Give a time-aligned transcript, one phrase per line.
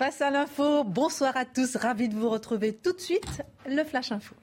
[0.00, 1.76] Face à l'info, bonsoir à tous.
[1.76, 3.42] Ravi de vous retrouver tout de suite.
[3.68, 4.34] Le Flash Info.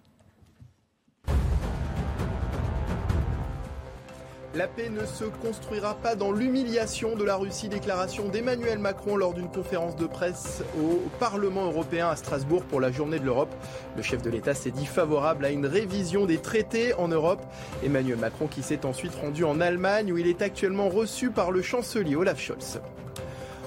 [4.54, 9.34] La paix ne se construira pas dans l'humiliation de la Russie, déclaration d'Emmanuel Macron lors
[9.34, 13.56] d'une conférence de presse au Parlement européen à Strasbourg pour la journée de l'Europe.
[13.96, 17.42] Le chef de l'État s'est dit favorable à une révision des traités en Europe.
[17.84, 21.64] Emmanuel Macron qui s'est ensuite rendu en Allemagne où il est actuellement reçu par le
[21.64, 22.80] chancelier Olaf Scholz.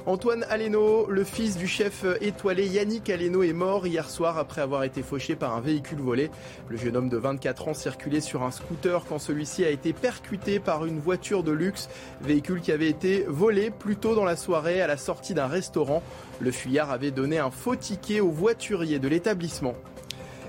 [0.06, 4.82] Antoine Aleno, le fils du chef étoilé Yannick Aleno, est mort hier soir après avoir
[4.82, 6.30] été fauché par un véhicule volé.
[6.68, 10.58] Le jeune homme de 24 ans circulait sur un scooter quand celui-ci a été percuté
[10.58, 11.90] par une voiture de luxe,
[12.22, 16.02] véhicule qui avait été volé plus tôt dans la soirée à la sortie d'un restaurant.
[16.40, 19.74] Le fuyard avait donné un faux ticket au voiturier de l'établissement.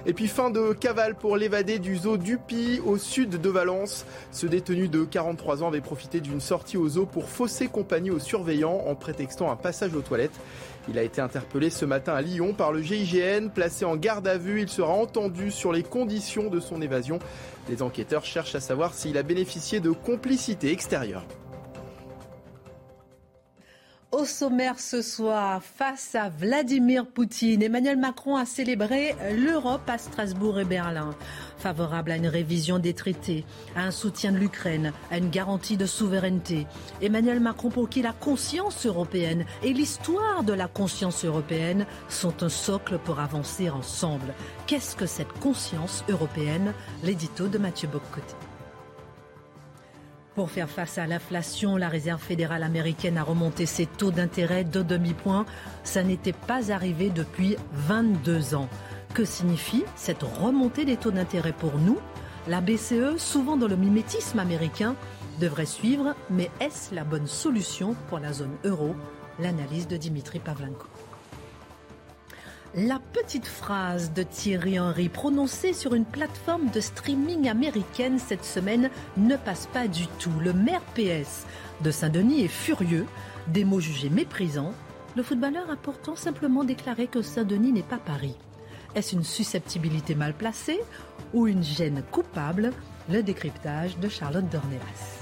[0.08, 4.06] Et puis fin de cavale pour l'évadé du zoo Dupi au sud de Valence.
[4.32, 8.20] Ce détenu de 43 ans avait profité d'une sortie au zoo pour fausser compagnie aux
[8.20, 10.40] surveillants en prétextant un passage aux toilettes.
[10.90, 14.38] Il a été interpellé ce matin à Lyon par le GIGN, placé en garde à
[14.38, 14.62] vue.
[14.62, 17.20] Il sera entendu sur les conditions de son évasion.
[17.70, 21.24] Les enquêteurs cherchent à savoir s'il a bénéficié de complicité extérieure.
[24.12, 30.60] Au sommaire ce soir, face à Vladimir Poutine, Emmanuel Macron a célébré l'Europe à Strasbourg
[30.60, 31.16] et Berlin.
[31.58, 35.86] Favorable à une révision des traités, à un soutien de l'Ukraine, à une garantie de
[35.86, 36.68] souveraineté.
[37.02, 42.50] Emmanuel Macron pour qui la conscience européenne et l'histoire de la conscience européenne sont un
[42.50, 44.34] socle pour avancer ensemble.
[44.68, 46.74] Qu'est-ce que cette conscience européenne?
[47.02, 48.36] L'édito de Mathieu Boccoté.
[50.34, 54.82] Pour faire face à l'inflation, la Réserve fédérale américaine a remonté ses taux d'intérêt de
[54.82, 55.46] demi-point.
[55.84, 58.70] Ça n'était pas arrivé depuis 22 ans.
[59.14, 61.98] Que signifie cette remontée des taux d'intérêt pour nous?
[62.48, 64.96] La BCE, souvent dans le mimétisme américain,
[65.42, 68.96] devrait suivre, mais est-ce la bonne solution pour la zone euro?
[69.38, 70.88] L'analyse de Dimitri Pavlenko.
[72.74, 78.90] La petite phrase de Thierry Henry prononcée sur une plateforme de streaming américaine cette semaine
[79.18, 80.32] ne passe pas du tout.
[80.40, 81.46] Le maire PS
[81.82, 83.06] de Saint-Denis est furieux,
[83.48, 84.74] des mots jugés méprisants.
[85.18, 88.38] Le footballeur a pourtant simplement déclaré que Saint-Denis n'est pas Paris.
[88.96, 90.80] Est-ce une susceptibilité mal placée
[91.34, 92.72] ou une gêne coupable?
[93.10, 95.21] Le décryptage de Charlotte Dornelas.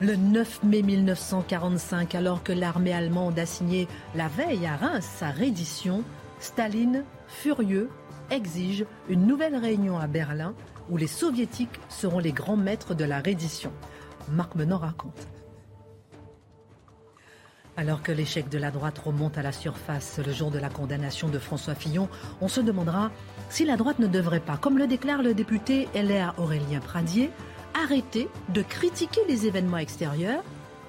[0.00, 5.30] Le 9 mai 1945, alors que l'armée allemande a signé la veille à Reims sa
[5.30, 6.02] reddition,
[6.40, 7.88] Staline, furieux,
[8.30, 10.54] exige une nouvelle réunion à Berlin
[10.90, 13.72] où les soviétiques seront les grands maîtres de la reddition.
[14.30, 15.28] Marc Menon raconte.
[17.76, 21.28] Alors que l'échec de la droite remonte à la surface le jour de la condamnation
[21.28, 22.08] de François Fillon,
[22.40, 23.12] on se demandera
[23.48, 27.30] si la droite ne devrait pas, comme le déclare le député LR Aurélien Pradier,
[27.74, 30.42] arrêter de critiquer les événements extérieurs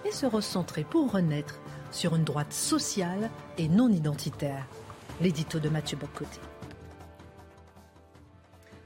[0.05, 1.59] et se recentrer pour renaître
[1.91, 4.65] sur une droite sociale et non identitaire.
[5.21, 6.39] L'édito de Mathieu Bocoté.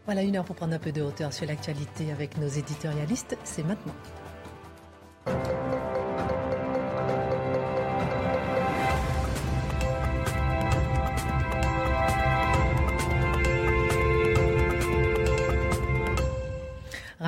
[0.06, 3.38] Voilà une heure pour prendre un peu de hauteur sur l'actualité avec nos éditorialistes.
[3.44, 3.94] C'est maintenant.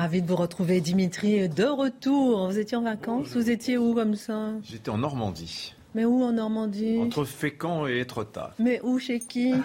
[0.02, 2.48] Ravi de vous retrouver, Dimitri, de retour.
[2.48, 3.28] Vous étiez en vacances?
[3.36, 4.48] Vous étiez où comme ça?
[4.64, 5.76] J'étais en Normandie.
[5.94, 6.98] Mais où en Normandie?
[7.00, 8.50] Entre Fécamp et Étretat.
[8.58, 9.52] Mais où, chez qui?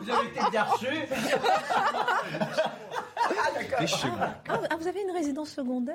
[0.00, 0.86] Vous avez été bien reçu
[3.80, 4.30] Et chez moi.
[4.48, 5.94] ah, ah, vous avez une résidence secondaire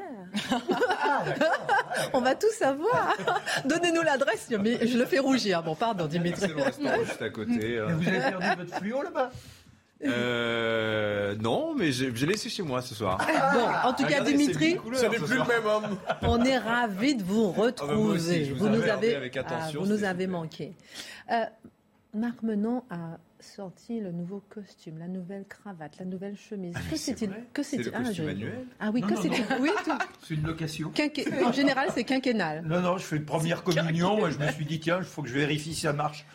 [2.14, 3.16] On va tout savoir.
[3.66, 5.62] Donnez-nous l'adresse, mais je le fais rougir.
[5.62, 6.42] Bon, pardon, Dimitri.
[6.48, 7.82] C'est le restaurant juste à côté.
[7.86, 9.32] Mais vous avez perdu votre fluo là-bas?
[10.06, 13.18] Euh, non, mais j'ai j'ai laissé chez moi ce soir.
[13.54, 15.48] Bon, en tout cas, Regardez, c'est Dimitri, couleurs, ce soir.
[15.48, 15.98] même homme.
[16.22, 18.46] on est ravis de vous Ah bah, aussi, retrouver.
[18.46, 20.74] je vous nous avez, avec ah, vous nous avez manqué.
[21.32, 21.46] Euh,
[22.14, 26.74] Marc Menon a sorti le nouveau costume, la nouvelle cravate, la nouvelle chemise.
[26.90, 29.22] que c'est c'est-il Que C'est le c'est-il Ah, je- annuel Ah oui, Non, que non,
[29.22, 29.92] c'est-il Oui, tout.
[30.28, 30.92] C'est une location.
[31.46, 32.64] En général, c'est quinquennal.
[32.66, 34.18] Non, non, je fais une première communion.
[34.18, 36.26] Moi, je me suis dit, tiens, il faut que je vérifie si ça marche.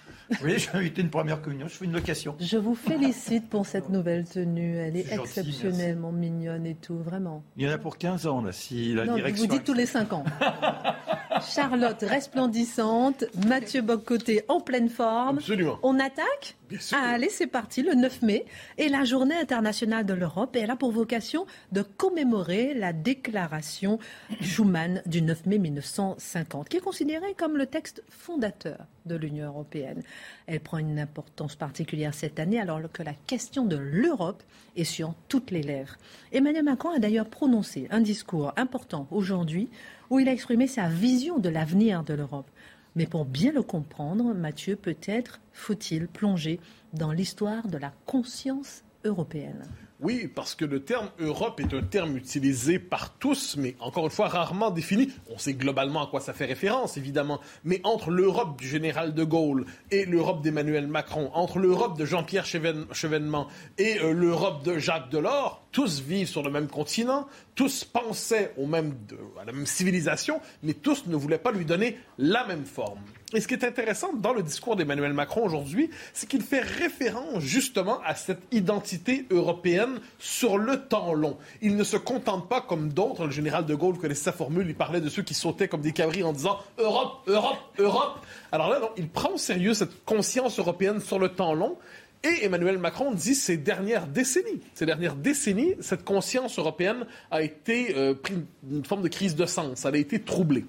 [0.42, 2.36] Oui, j'ai invité une première communion, je fais une location.
[2.40, 4.76] Je vous félicite pour cette nouvelle tenue.
[4.76, 7.42] Elle est gentil, exceptionnellement mignonne et tout, vraiment.
[7.56, 9.46] Il y en a pour 15 ans, là, si la non, direction...
[9.46, 10.24] vous dites tous les 5 ans.
[11.40, 15.38] Charlotte resplendissante, Mathieu Boccoté en pleine forme.
[15.38, 15.78] Absolument.
[15.82, 16.96] On attaque Bien sûr.
[16.98, 18.46] Ah, Allez, c'est parti, le 9 mai
[18.78, 23.98] est la journée internationale de l'Europe et elle a pour vocation de commémorer la déclaration
[24.40, 30.02] Schuman du 9 mai 1950, qui est considérée comme le texte fondateur de l'Union européenne.
[30.46, 34.42] Elle prend une importance particulière cette année alors que la question de l'Europe
[34.76, 35.96] est sur toutes les lèvres.
[36.32, 39.68] Emmanuel Macron a d'ailleurs prononcé un discours important aujourd'hui
[40.10, 42.50] où il a exprimé sa vision de l'avenir de l'Europe.
[42.94, 46.60] Mais pour bien le comprendre, Mathieu, peut-être faut-il plonger
[46.92, 49.64] dans l'histoire de la conscience européenne.
[50.02, 54.10] Oui, parce que le terme Europe est un terme utilisé par tous, mais encore une
[54.10, 55.12] fois rarement défini.
[55.30, 57.40] On sait globalement à quoi ça fait référence, évidemment.
[57.62, 62.46] Mais entre l'Europe du général de Gaulle et l'Europe d'Emmanuel Macron, entre l'Europe de Jean-Pierre
[62.46, 63.46] Chevènement
[63.78, 69.18] et euh, l'Europe de Jacques Delors, tous vivent sur le même continent, tous pensaient de-
[69.40, 73.00] à la même civilisation, mais tous ne voulaient pas lui donner la même forme.
[73.34, 77.42] Et ce qui est intéressant dans le discours d'Emmanuel Macron aujourd'hui, c'est qu'il fait référence
[77.42, 81.38] justement à cette identité européenne sur le temps long.
[81.62, 84.74] Il ne se contente pas comme d'autres, le général de Gaulle connaissait sa formule, il
[84.74, 88.18] parlait de ceux qui sautaient comme des cabris en disant Europe, Europe, Europe.
[88.52, 91.78] Alors là, non, il prend au sérieux cette conscience européenne sur le temps long.
[92.24, 97.96] Et Emmanuel Macron dit ces dernières décennies, ces dernières décennies, cette conscience européenne a été
[97.96, 98.34] euh, pris
[98.70, 100.64] une forme de crise de sens, elle a été troublée.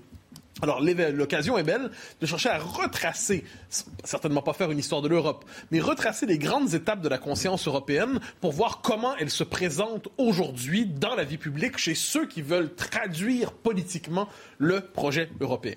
[0.61, 1.89] Alors, l'occasion est belle
[2.21, 3.43] de chercher à retracer,
[4.03, 7.67] certainement pas faire une histoire de l'Europe, mais retracer les grandes étapes de la conscience
[7.67, 12.41] européenne pour voir comment elle se présente aujourd'hui dans la vie publique chez ceux qui
[12.41, 15.75] veulent traduire politiquement le projet européen.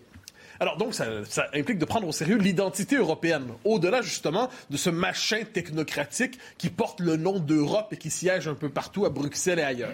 [0.61, 1.07] Alors donc, ça,
[1.55, 7.01] implique de prendre au sérieux l'identité européenne, au-delà justement de ce machin technocratique qui porte
[7.01, 9.93] le nom d'Europe et qui siège un peu partout à Bruxelles et ailleurs.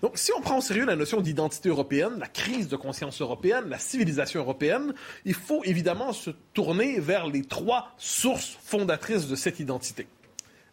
[0.00, 3.64] Donc, si on prend au sérieux la notion d'identité européenne, la crise de conscience européenne,
[3.68, 4.94] la civilisation européenne,
[5.24, 10.06] il faut évidemment se tourner vers les trois sources fondatrices de cette identité.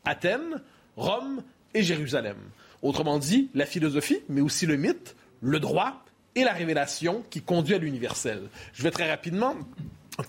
[0.05, 0.61] Athènes,
[0.95, 1.43] Rome
[1.73, 2.37] et Jérusalem.
[2.81, 6.03] Autrement dit, la philosophie, mais aussi le mythe, le droit
[6.39, 8.49] et la révélation qui conduit à l'universel.
[8.73, 9.55] Je vais très rapidement.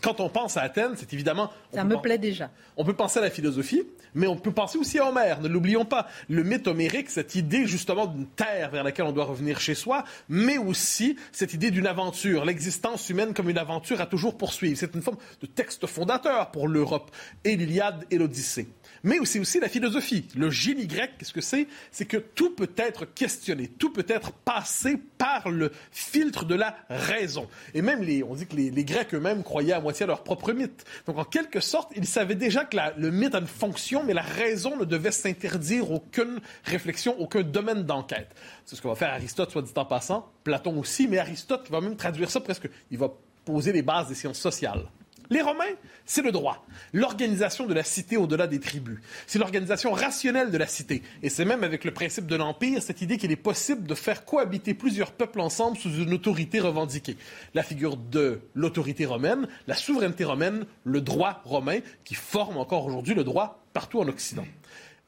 [0.02, 1.50] Quand on pense à Athènes, c'est évidemment...
[1.74, 2.50] Ça me plaît déjà.
[2.76, 3.82] on peut penser à la philosophie,
[4.14, 6.06] mais on peut penser aussi à Homère, ne l'oublions pas.
[6.28, 10.04] Le mythe homérique, cette idée justement d'une terre vers laquelle on doit revenir chez soi,
[10.28, 14.78] mais aussi cette idée d'une aventure, l'existence humaine comme une aventure à toujours poursuivre.
[14.78, 17.10] C'est une forme de texte fondateur pour l'Europe,
[17.44, 18.68] et l'Iliade et l'Odyssée.
[19.02, 20.26] Mais aussi, aussi la philosophie.
[20.36, 21.68] Le génie grec, qu'est-ce que c'est?
[21.90, 26.76] C'est que tout peut être questionné, tout peut être passé par le filtre de la
[26.88, 27.48] raison.
[27.74, 30.52] Et même, les, on dit que les, Grecs eux-mêmes croyaient à moitié à leur propre
[30.52, 30.84] mythe.
[31.06, 34.22] Donc, en quelque sorte, ils savaient déjà que le mythe a une fonction, mais la
[34.22, 38.34] raison ne devait s'interdire aucune réflexion, aucun domaine d'enquête.
[38.64, 41.80] C'est ce que va faire Aristote, soit dit en passant, Platon aussi, mais Aristote va
[41.80, 43.12] même traduire ça presque, il va
[43.44, 44.86] poser les bases des sciences sociales.
[45.32, 48.98] Les Romains, c'est le droit, l'organisation de la cité au-delà des tribus.
[49.28, 51.04] C'est l'organisation rationnelle de la cité.
[51.22, 54.24] Et c'est même avec le principe de l'Empire, cette idée qu'il est possible de faire
[54.24, 57.16] cohabiter plusieurs peuples ensemble sous une autorité revendiquée.
[57.54, 63.14] La figure de l'autorité romaine, la souveraineté romaine, le droit romain, qui forme encore aujourd'hui
[63.14, 64.46] le droit partout en Occident.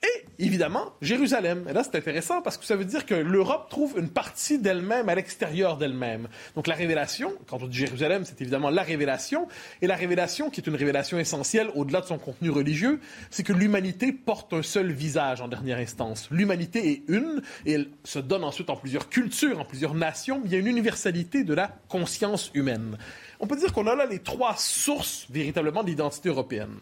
[0.02, 1.64] Et évidemment, Jérusalem.
[1.68, 5.08] Et là, c'est intéressant parce que ça veut dire que l'Europe trouve une partie d'elle-même
[5.08, 6.26] à l'extérieur d'elle-même.
[6.56, 9.46] Donc la révélation, quand on dit Jérusalem, c'est évidemment la révélation.
[9.80, 12.98] Et la révélation, qui est une révélation essentielle au-delà de son contenu religieux,
[13.30, 16.28] c'est que l'humanité porte un seul visage en dernière instance.
[16.32, 20.40] L'humanité est une et elle se donne ensuite en plusieurs cultures, en plusieurs nations.
[20.40, 22.98] mais Il y a une universalité de la conscience humaine.
[23.38, 26.80] On peut dire qu'on a là les trois sources véritablement d'identité européenne.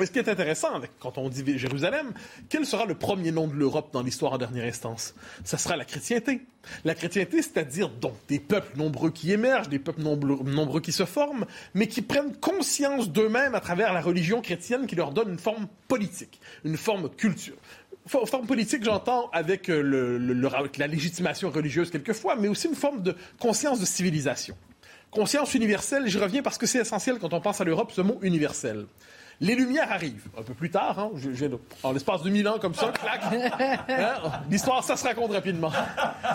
[0.00, 2.12] Et ce qui est intéressant, quand on dit Jérusalem,
[2.48, 5.14] quel sera le premier nom de l'Europe dans l'histoire en dernière instance?
[5.44, 6.40] Ça sera la chrétienté.
[6.84, 11.04] La chrétienté, c'est-à-dire donc des peuples nombreux qui émergent, des peuples nombreux, nombreux qui se
[11.04, 15.38] forment, mais qui prennent conscience d'eux-mêmes à travers la religion chrétienne qui leur donne une
[15.38, 17.54] forme politique, une forme culture.
[18.06, 23.00] For- Forme politique, j'entends avec, euh, avec la légitimation religieuse quelquefois, mais aussi une forme
[23.02, 24.56] de conscience de civilisation.
[25.12, 28.18] Conscience universelle, j'y reviens parce que c'est essentiel quand on pense à l'Europe, ce mot
[28.22, 28.86] universel.
[29.40, 31.46] Les Lumières arrivent un peu plus tard, hein, je- je-
[31.82, 33.20] en l'espace de mille ans comme ça, clac.
[33.88, 35.72] Hein, L'histoire, ça se raconte rapidement.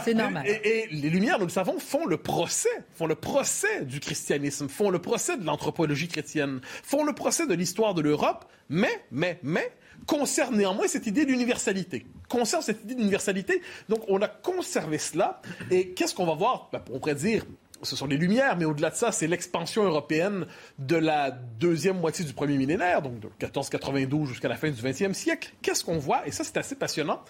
[0.03, 0.45] C'est normal.
[0.47, 4.67] Et, et les Lumières, nous le savons, font le procès, font le procès du christianisme,
[4.69, 9.39] font le procès de l'anthropologie chrétienne, font le procès de l'histoire de l'Europe, mais, mais,
[9.43, 9.71] mais,
[10.05, 12.05] conservent néanmoins cette idée d'universalité.
[12.29, 13.61] Conservent cette idée d'universalité.
[13.89, 15.41] Donc, on a conservé cela.
[15.71, 16.69] Et qu'est-ce qu'on va voir?
[16.71, 17.43] Ben, on pourrait dire,
[17.81, 20.45] ce sont les Lumières, mais au-delà de ça, c'est l'expansion européenne
[20.77, 25.13] de la deuxième moitié du premier millénaire, donc de 1492 jusqu'à la fin du 20e
[25.13, 25.53] siècle.
[25.61, 26.27] Qu'est-ce qu'on voit?
[26.27, 27.23] Et ça, c'est assez passionnant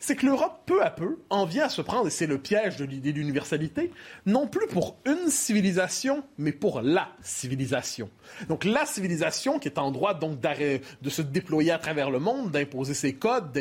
[0.00, 2.76] c'est que l'Europe, peu à peu, en vient à se prendre, et c'est le piège
[2.76, 3.90] de l'idée d'universalité,
[4.24, 8.10] non plus pour une civilisation, mais pour la civilisation.
[8.48, 12.50] Donc la civilisation qui est en droit donc de se déployer à travers le monde,
[12.50, 13.52] d'imposer ses codes,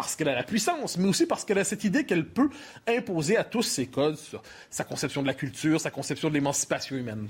[0.00, 2.48] parce qu'elle a la puissance, mais aussi parce qu'elle a cette idée qu'elle peut
[2.88, 4.16] imposer à tous ses codes
[4.70, 7.28] sa conception de la culture, sa conception de l'émancipation humaine.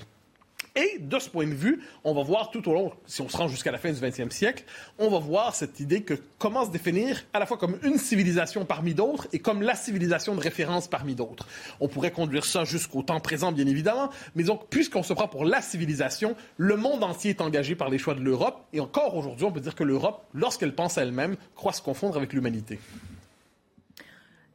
[0.77, 3.37] Et de ce point de vue, on va voir tout au long, si on se
[3.37, 4.65] rend jusqu'à la fin du 20e siècle,
[4.99, 8.65] on va voir cette idée que comment se définir à la fois comme une civilisation
[8.65, 11.47] parmi d'autres et comme la civilisation de référence parmi d'autres.
[11.81, 15.45] On pourrait conduire ça jusqu'au temps présent, bien évidemment, mais donc, puisqu'on se prend pour
[15.45, 19.45] la civilisation, le monde entier est engagé par les choix de l'Europe, et encore aujourd'hui,
[19.45, 22.79] on peut dire que l'Europe, lorsqu'elle pense à elle-même, croit se confondre avec l'humanité.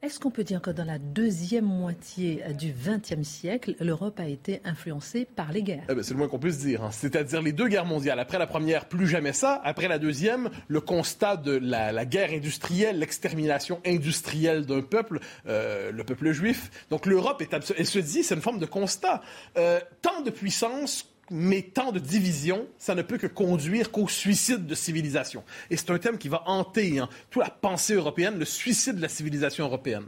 [0.02, 4.62] Est-ce qu'on peut dire que dans la deuxième moitié du XXe siècle, l'Europe a été
[4.64, 5.86] influencée par les guerres?
[5.90, 6.84] Eh ben, C'est le moins qu'on puisse dire.
[6.84, 6.92] Hein.
[6.92, 8.20] C'est-à-dire les deux guerres mondiales.
[8.20, 9.60] Après la première, plus jamais ça.
[9.64, 16.04] Après la deuxième, le constat de la, guerre industrielle, l'extermination industrielle d'un peuple, euh, le
[16.04, 16.70] peuple juif.
[16.90, 19.22] Donc l'Europe, est elle se dit, c'est une forme de constat.
[19.58, 24.66] Euh, tant de puissance mais tant de division, ça ne peut que conduire qu'au suicide
[24.66, 25.44] de civilisation.
[25.70, 29.02] Et c'est un thème qui va hanter hein, toute la pensée européenne, le suicide de
[29.02, 30.06] la civilisation européenne.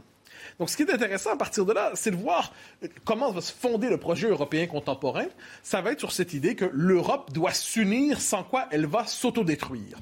[0.58, 2.52] Donc, ce qui est intéressant à partir de là, c'est de voir
[3.04, 5.26] comment va se fonder le projet européen contemporain.
[5.62, 9.98] Ça va être sur cette idée que l'Europe doit s'unir, sans quoi elle va s'autodétruire.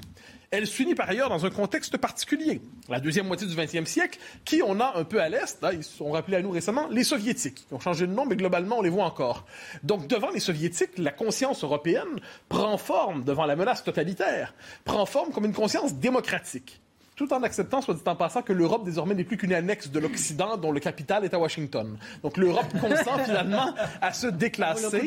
[0.49, 2.61] Elle s'unit par ailleurs dans un contexte particulier.
[2.87, 5.83] La deuxième moitié du XXe siècle, qui on a un peu à l'Est, hein, ils
[5.83, 8.81] sont rappelés à nous récemment, les Soviétiques, qui ont changé de nom, mais globalement, on
[8.81, 9.45] les voit encore.
[9.83, 14.53] Donc, devant les Soviétiques, la conscience européenne prend forme devant la menace totalitaire,
[14.85, 16.79] prend forme comme une conscience démocratique
[17.17, 19.99] tout en acceptant, soit dit en passant, que l'Europe désormais n'est plus qu'une annexe de
[19.99, 21.97] l'Occident dont le capital est à Washington.
[22.21, 25.01] Donc l'Europe consent finalement à se déclasser.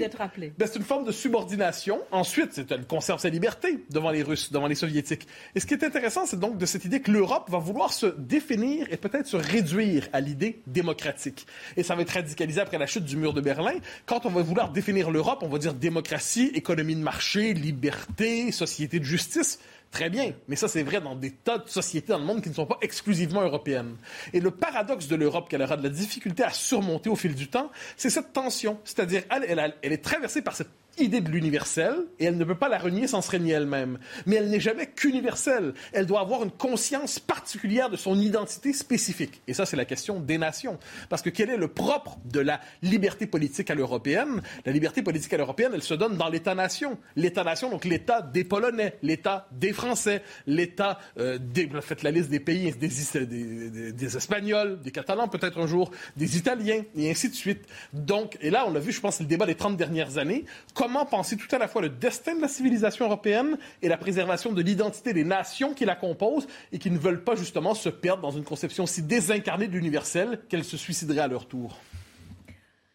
[0.59, 2.00] Ben, c'est une forme de subordination.
[2.11, 5.29] Ensuite, elle conserve sa liberté devant les Russes, devant les Soviétiques.
[5.55, 8.07] Et ce qui est intéressant, c'est donc de cette idée que l'Europe va vouloir se
[8.07, 11.47] définir et peut-être se réduire à l'idée démocratique.
[11.76, 13.75] Et ça va être radicalisé après la chute du mur de Berlin.
[14.07, 18.99] Quand on va vouloir définir l'Europe, on va dire démocratie, économie de marché, liberté, société
[18.99, 19.61] de justice.
[19.90, 22.49] Très bien, mais ça c'est vrai dans des tas de sociétés dans le monde qui
[22.49, 23.97] ne sont pas exclusivement européennes.
[24.32, 27.49] Et le paradoxe de l'Europe qu'elle aura de la difficulté à surmonter au fil du
[27.49, 28.78] temps, c'est cette tension.
[28.85, 32.68] C'est-à-dire, elle, elle, est traversée par cette idée de l'universel et elle ne peut pas
[32.68, 33.99] la renier sans se renier elle-même.
[34.26, 35.75] Mais elle n'est jamais qu'universelle.
[35.92, 39.40] Elle doit avoir une conscience particulière de son identité spécifique.
[39.47, 40.78] Et ça, c'est la question des nations.
[41.09, 44.42] Parce que quel est le propre de la liberté politique à l'européenne?
[44.66, 46.99] La liberté politique à l'européenne, elle se donne dans l'État-nation.
[47.16, 51.68] L'État-nation, donc l'État des Polonais, l'État des Français, l'État euh, des...
[51.80, 57.11] Faites la liste des pays, des, Espagnols, des Catalans peut-être un jour, des Italiens, et
[57.11, 57.66] ainsi de suite.
[57.92, 60.44] Donc, et là, on l'a vu, je pense, le débat des 30 dernières années,
[60.81, 64.51] comment penser tout à la fois le destin de la civilisation européenne et la préservation
[64.51, 68.23] de l'identité des nations qui la composent et qui ne veulent pas justement se perdre
[68.23, 71.77] dans une conception si désincarnée de l'universel qu'elles se suicideraient à leur tour.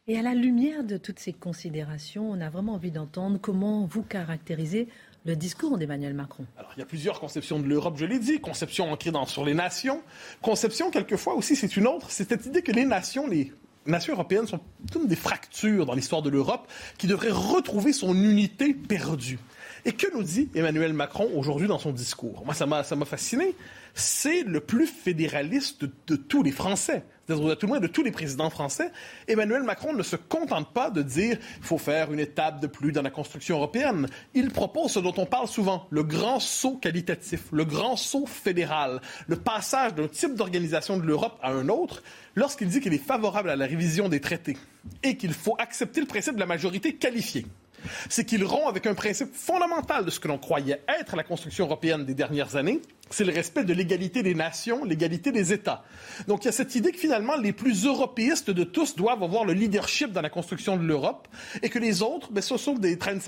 [0.07, 4.01] Et à la lumière de toutes ces considérations, on a vraiment envie d'entendre comment vous
[4.01, 4.87] caractérisez
[5.23, 6.45] le discours d'Emmanuel Macron.
[6.57, 8.39] Alors, il y a plusieurs conceptions de l'Europe, je l'ai dit.
[8.39, 10.01] Conception ancrée dans, sur les nations.
[10.41, 12.09] Conception, quelquefois aussi, c'est une autre.
[12.09, 13.51] C'est cette idée que les nations, les
[13.85, 14.59] nations européennes sont
[14.91, 19.39] comme des fractures dans l'histoire de l'Europe qui devraient retrouver son unité perdue.
[19.87, 22.43] Et que nous dit Emmanuel Macron aujourd'hui dans son discours?
[22.43, 23.55] Moi, ça m'a, fasciné.
[23.93, 28.11] C'est le plus fédéraliste de, tous les Français, c'est-à-dire tout le moins de tous les
[28.11, 28.91] présidents français.
[29.27, 32.91] Emmanuel Macron ne se contente pas de dire il faut faire une étape de plus
[32.91, 34.07] dans la construction européenne.
[34.33, 39.01] Il propose ce dont on parle souvent, le grand saut qualitatif, le grand saut fédéral,
[39.27, 42.01] le passage d'un type d'organisation de l'Europe à un autre
[42.35, 44.57] lorsqu'il dit qu'il est favorable à la révision des traités
[45.03, 47.45] et qu'il faut accepter le principe de la majorité qualifiée.
[48.09, 51.65] C'est qu'il rompt avec un principe fondamental de ce que l'on croyait être la construction
[51.65, 55.83] européenne des dernières années, c'est le respect de l'égalité des nations, l'égalité des États.
[56.27, 59.45] Donc il y a cette idée que finalement les plus européistes de tous doivent avoir
[59.45, 61.27] le leadership dans la construction de l'Europe
[61.61, 63.21] et que les autres, ben, ce sont des trains de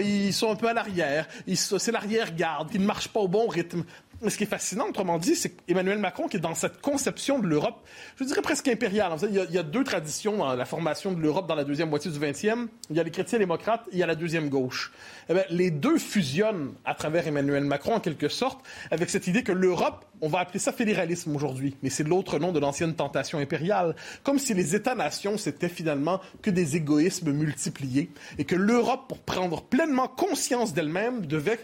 [0.00, 3.84] ils sont un peu à l'arrière, c'est l'arrière-garde, qui ne marchent pas au bon rythme
[4.26, 7.46] ce qui est fascinant, autrement dit, c'est Emmanuel Macron qui est dans cette conception de
[7.46, 9.12] l'Europe, je dirais presque impériale.
[9.28, 12.18] Il y, a, deux traditions dans la formation de l'Europe dans la deuxième moitié du
[12.18, 12.66] 20e.
[12.90, 14.92] Il y a les chrétiens démocrates et il y a la deuxième gauche.
[15.28, 18.60] Eh les deux fusionnent à travers Emmanuel Macron, en quelque sorte,
[18.90, 22.50] avec cette idée que l'Europe, on va appeler ça fédéralisme aujourd'hui, mais c'est l'autre nom
[22.50, 23.94] de l'ancienne tentation impériale.
[24.24, 29.62] Comme si les États-nations, c'était finalement que des égoïsmes multipliés et que l'Europe, pour prendre
[29.62, 31.60] pleinement conscience d'elle-même, devait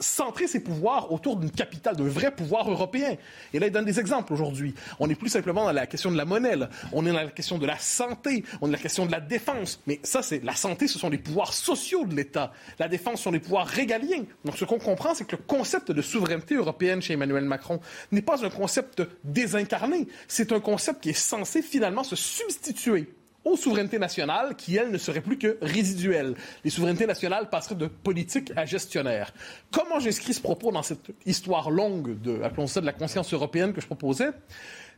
[0.00, 3.16] centrer ses pouvoirs autour d'une capitale, d'un vrai pouvoir européen.
[3.52, 4.74] Et là, il donne des exemples aujourd'hui.
[4.98, 6.54] On n'est plus simplement dans la question de la monnaie,
[6.92, 9.20] on est dans la question de la santé, on est dans la question de la
[9.20, 9.80] défense.
[9.86, 12.52] Mais ça, c'est la santé, ce sont les pouvoirs sociaux de l'État.
[12.78, 14.24] La défense, ce sont les pouvoirs régaliens.
[14.44, 17.80] Donc, ce qu'on comprend, c'est que le concept de souveraineté européenne chez Emmanuel Macron
[18.12, 20.08] n'est pas un concept désincarné.
[20.28, 23.08] C'est un concept qui est censé finalement se substituer
[23.46, 26.34] aux souverainetés nationales qui, elles, ne seraient plus que résiduelles.
[26.64, 29.32] Les souverainetés nationales passeraient de politique à gestionnaire.
[29.70, 33.72] Comment j'inscris ce propos dans cette histoire longue de, appelons ça, de la conscience européenne
[33.72, 34.30] que je proposais?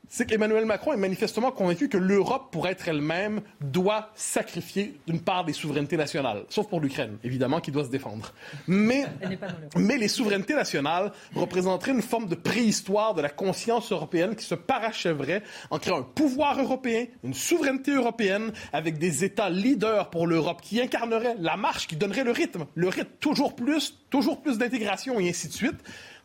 [0.09, 5.45] C'est qu'Emmanuel Macron est manifestement convaincu que l'Europe, pour être elle-même, doit sacrifier une part
[5.45, 8.33] des souverainetés nationales, sauf pour l'Ukraine, évidemment, qui doit se défendre.
[8.67, 9.05] Mais,
[9.77, 14.55] mais les souverainetés nationales représenteraient une forme de préhistoire de la conscience européenne qui se
[14.55, 20.63] parachèverait en créant un pouvoir européen, une souveraineté européenne, avec des États leaders pour l'Europe
[20.63, 25.21] qui incarneraient la marche, qui donnerait le rythme, le rythme toujours plus, toujours plus d'intégration
[25.21, 25.77] et ainsi de suite.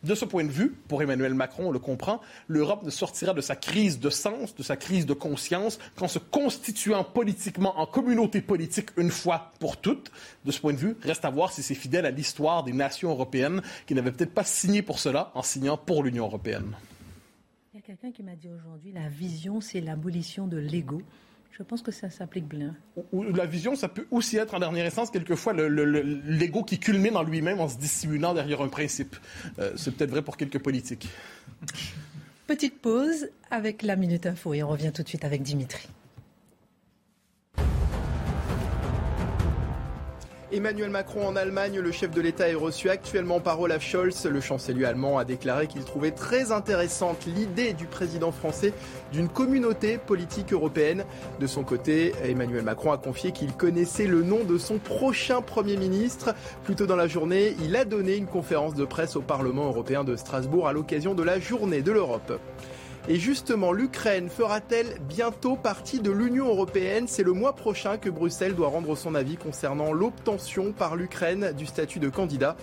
[0.03, 2.19] De ce point de vue, pour Emmanuel Macron, on le comprend,
[2.49, 6.19] l'Europe ne sortira de sa crise de sens, de sa crise de conscience, qu'en se
[6.19, 10.11] constituant politiquement en communauté politique une fois pour toutes.
[10.43, 13.11] De ce point de vue, reste à voir si c'est fidèle à l'histoire des nations
[13.11, 16.75] européennes qui n'avaient peut-être pas signé pour cela en signant pour l'Union européenne.
[17.73, 21.01] Il y a quelqu'un qui m'a dit aujourd'hui, la vision, c'est l'abolition de l'ego.
[21.55, 22.75] Je pense que ça s'applique bien.
[23.13, 27.59] la vision, ça peut aussi être en dernière instance quelquefois l'ego qui culmine en lui-même
[27.59, 29.15] en se dissimulant derrière un principe.
[29.59, 31.07] Euh, c'est peut-être vrai pour quelques politiques.
[32.47, 35.87] Petite pause avec la Minute Info et on revient tout de suite avec Dimitri.
[40.53, 44.25] Emmanuel Macron en Allemagne, le chef de l'État est reçu actuellement par Olaf Scholz.
[44.25, 48.71] Le chancelier allemand a déclaré qu'il trouvait très intéressante l'idée du président français
[49.11, 51.05] d'une communauté politique européenne.
[51.39, 55.75] De son côté, Emmanuel Macron a confié qu'il connaissait le nom de son prochain Premier
[55.75, 56.35] ministre.
[56.65, 60.03] Plus tôt dans la journée, il a donné une conférence de presse au Parlement européen
[60.03, 62.39] de Strasbourg à l'occasion de la journée de l'Europe.
[63.09, 67.09] Et justement, l'Ukraine fera-t-elle bientôt partie de l'Union européenne?
[67.09, 71.65] C'est le mois prochain que Bruxelles doit rendre son avis concernant l'obtention par l'Ukraine du
[71.65, 72.55] statut de candidat.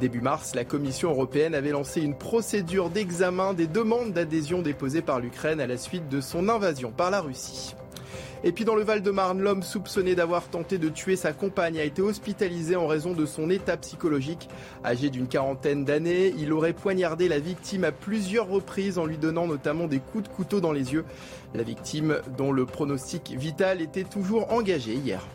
[0.00, 5.20] Début mars, la Commission européenne avait lancé une procédure d'examen des demandes d'adhésion déposées par
[5.20, 7.76] l'Ukraine à la suite de son invasion par la Russie.
[8.46, 12.02] Et puis dans le Val-de-Marne, l'homme soupçonné d'avoir tenté de tuer sa compagne a été
[12.02, 14.50] hospitalisé en raison de son état psychologique.
[14.84, 19.46] Âgé d'une quarantaine d'années, il aurait poignardé la victime à plusieurs reprises en lui donnant
[19.46, 21.06] notamment des coups de couteau dans les yeux.
[21.54, 25.26] La victime, dont le pronostic vital était toujours engagé hier.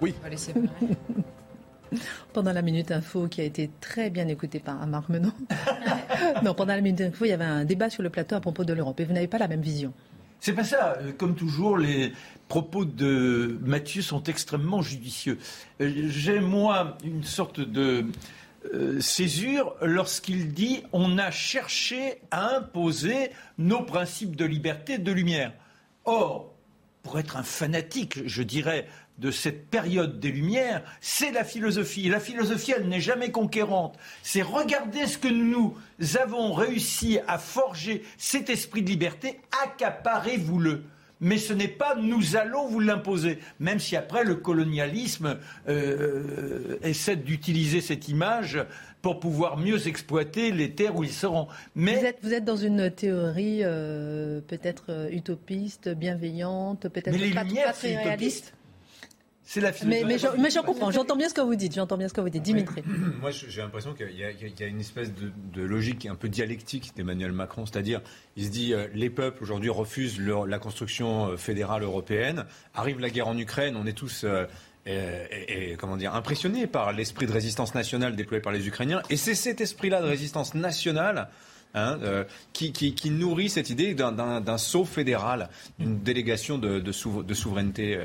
[0.00, 0.14] Oui.
[2.32, 5.32] Pendant la Minute Info, qui a été très bien écoutée par Marc Menon.
[6.44, 8.64] non, pendant la Minute Info, il y avait un débat sur le plateau à propos
[8.64, 8.98] de l'Europe.
[8.98, 9.92] Et vous n'avez pas la même vision.
[10.40, 10.98] C'est pas ça.
[10.98, 12.12] Euh, comme toujours, les
[12.48, 15.38] propos de Mathieu sont extrêmement judicieux.
[15.80, 18.06] Euh, j'ai, moi, une sorte de
[18.72, 25.52] euh, césure lorsqu'il dit on a cherché à imposer nos principes de liberté, de lumière.
[26.04, 26.54] Or,
[27.02, 32.06] pour être un fanatique, je dirais, de cette période des Lumières, c'est la philosophie.
[32.06, 33.96] Et la philosophie, elle n'est jamais conquérante.
[34.22, 35.76] C'est regarder ce que nous
[36.20, 40.84] avons réussi à forger, cet esprit de liberté, accaparez-vous-le.
[41.20, 47.16] Mais ce n'est pas nous allons vous l'imposer, même si après le colonialisme euh, essaie
[47.16, 48.58] d'utiliser cette image
[49.00, 51.46] pour pouvoir mieux exploiter les terres où ils seront.
[51.76, 57.96] Mais vous êtes, dans une théorie euh, peut-être euh, utopiste, bienveillante, peut-être pas, pas, très
[57.96, 58.54] réaliste.
[59.46, 62.14] C'est la Mais, mais, j'en comprends, j'entends bien ce que vous dites, j'entends bien ce
[62.14, 62.42] que vous dites.
[62.42, 62.82] Dimitri.
[63.20, 67.66] Moi, j'ai l'impression qu'il y, a une espèce de, logique un peu dialectique d'Emmanuel Macron,
[67.66, 68.00] c'est-à-dire,
[68.36, 73.10] il se dit, euh, les peuples aujourd'hui refusent la construction euh, fédérale européenne, arrive la
[73.10, 74.24] guerre en Ukraine, on est tous...
[74.24, 74.46] Euh,
[74.86, 79.00] et, comment dire, impressionnés par l'esprit de résistance nationale déployé par les Ukrainiens.
[79.08, 81.30] Et c'est cet esprit-là de résistance nationale
[81.76, 85.48] Hein, euh, qui, nourrit cette idée d'un saut fédéral,
[85.80, 87.98] d'une délégation de, souveraineté.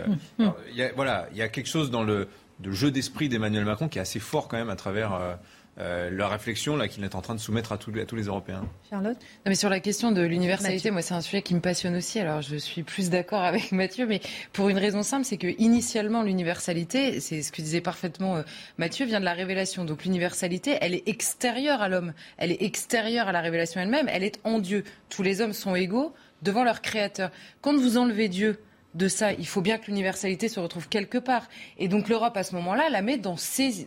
[0.95, 2.27] Voilà, il y a quelque chose dans le,
[2.63, 5.34] jeu d'esprit d'Emmanuel Macron qui est assez fort quand même à travers euh,
[5.80, 8.24] euh, la réflexion là qu'il est en train de soumettre à tous, à tous les
[8.24, 8.68] Européens.
[8.89, 9.18] Charlotte?
[9.46, 12.20] Mais Sur la question de l'universalité, moi c'est un sujet qui me passionne aussi.
[12.20, 14.20] Alors je suis plus d'accord avec Mathieu, mais
[14.52, 18.44] pour une raison simple, c'est que initialement l'universalité, c'est ce que disait parfaitement euh,
[18.78, 19.86] Mathieu, vient de la révélation.
[19.86, 24.24] Donc l'universalité, elle est extérieure à l'homme, elle est extérieure à la révélation elle-même, elle
[24.24, 24.84] est en Dieu.
[25.10, 27.32] Tous les hommes sont égaux devant leur Créateur.
[27.62, 28.60] Quand vous enlevez Dieu
[28.95, 29.34] de ça.
[29.34, 31.47] Il faut bien que l'universalité se retrouve quelque part.
[31.78, 33.36] Et donc l'Europe, à ce moment-là, la met dans,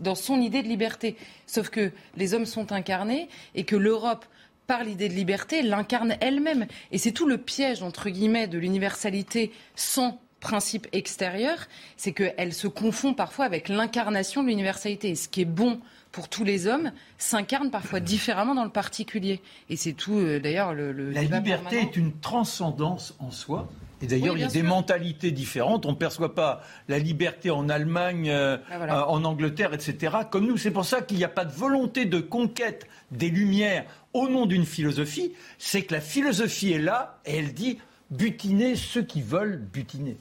[0.01, 1.17] dans son idée de liberté.
[1.47, 4.25] Sauf que les hommes sont incarnés et que l'Europe,
[4.67, 6.67] par l'idée de liberté, l'incarne elle-même.
[6.93, 11.57] Et c'est tout le piège, entre guillemets, de l'universalité sans principe extérieur,
[11.97, 15.15] c'est qu'elle se confond parfois avec l'incarnation de l'universalité.
[15.15, 19.41] Ce qui est bon pour tous les hommes s'incarne parfois différemment dans le particulier.
[19.71, 23.71] Et c'est tout, euh, d'ailleurs, le, La liberté est une transcendance en soi.
[24.03, 25.87] Et d'ailleurs, il y a des mentalités différentes.
[25.87, 30.47] On ne perçoit pas la liberté en Allemagne, euh, ah, euh, en Angleterre, etc., comme
[30.47, 30.57] nous.
[30.57, 34.47] C'est pour ça qu'il n'y a pas de volonté de conquête des Lumières au nom
[34.47, 35.33] d'une philosophie.
[35.59, 37.79] C'est que la philosophie est là et elle dit
[38.11, 40.19] butiner ceux qui veulent butiner.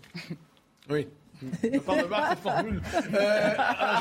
[0.89, 1.08] Oui.
[1.62, 2.82] Cette formule.
[3.14, 3.54] Euh,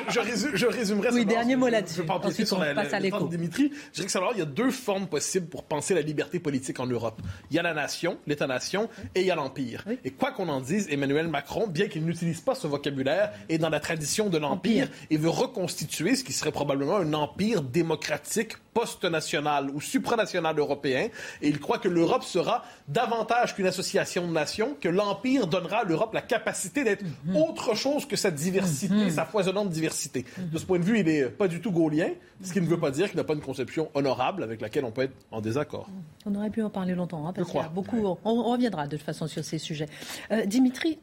[0.08, 1.98] je, je, résumerai Oui, dernier mot là-dessus.
[1.98, 3.26] Je parle sur la, passe à l'écho.
[3.28, 3.70] Dimitri.
[3.88, 6.80] Je dirais que savoir, il y a deux formes possibles pour penser la liberté politique
[6.80, 7.20] en Europe.
[7.50, 9.84] Il y a la nation, l'État-nation, et il y a l'Empire.
[10.04, 13.70] Et quoi qu'on en dise, Emmanuel Macron, bien qu'il n'utilise pas ce vocabulaire, est dans
[13.70, 19.70] la tradition de l'Empire et veut reconstituer ce qui serait probablement un empire démocratique post-national
[19.70, 21.08] ou supranational européen.
[21.42, 25.84] Et il croit que l'Europe sera davantage qu'une association de nations, que l'Empire donnera à
[25.84, 27.36] l'Europe la capacité d'être mhm.
[27.36, 29.10] autre chose que sa diversité, mhm.
[29.10, 30.24] sa foisonnante diversité.
[30.38, 32.10] De ce point de vue, il n'est pas du tout gaulien,
[32.42, 34.90] ce qui ne veut pas dire qu'il n'a pas une conception honorable avec laquelle on
[34.90, 35.88] peut être en désaccord.
[36.26, 38.16] On aurait pu en parler longtemps, hein, parce qu'il y a beaucoup.
[38.24, 39.86] On, reviendra de toute façon sur ces sujets.
[40.32, 40.98] Euh, Dimitri,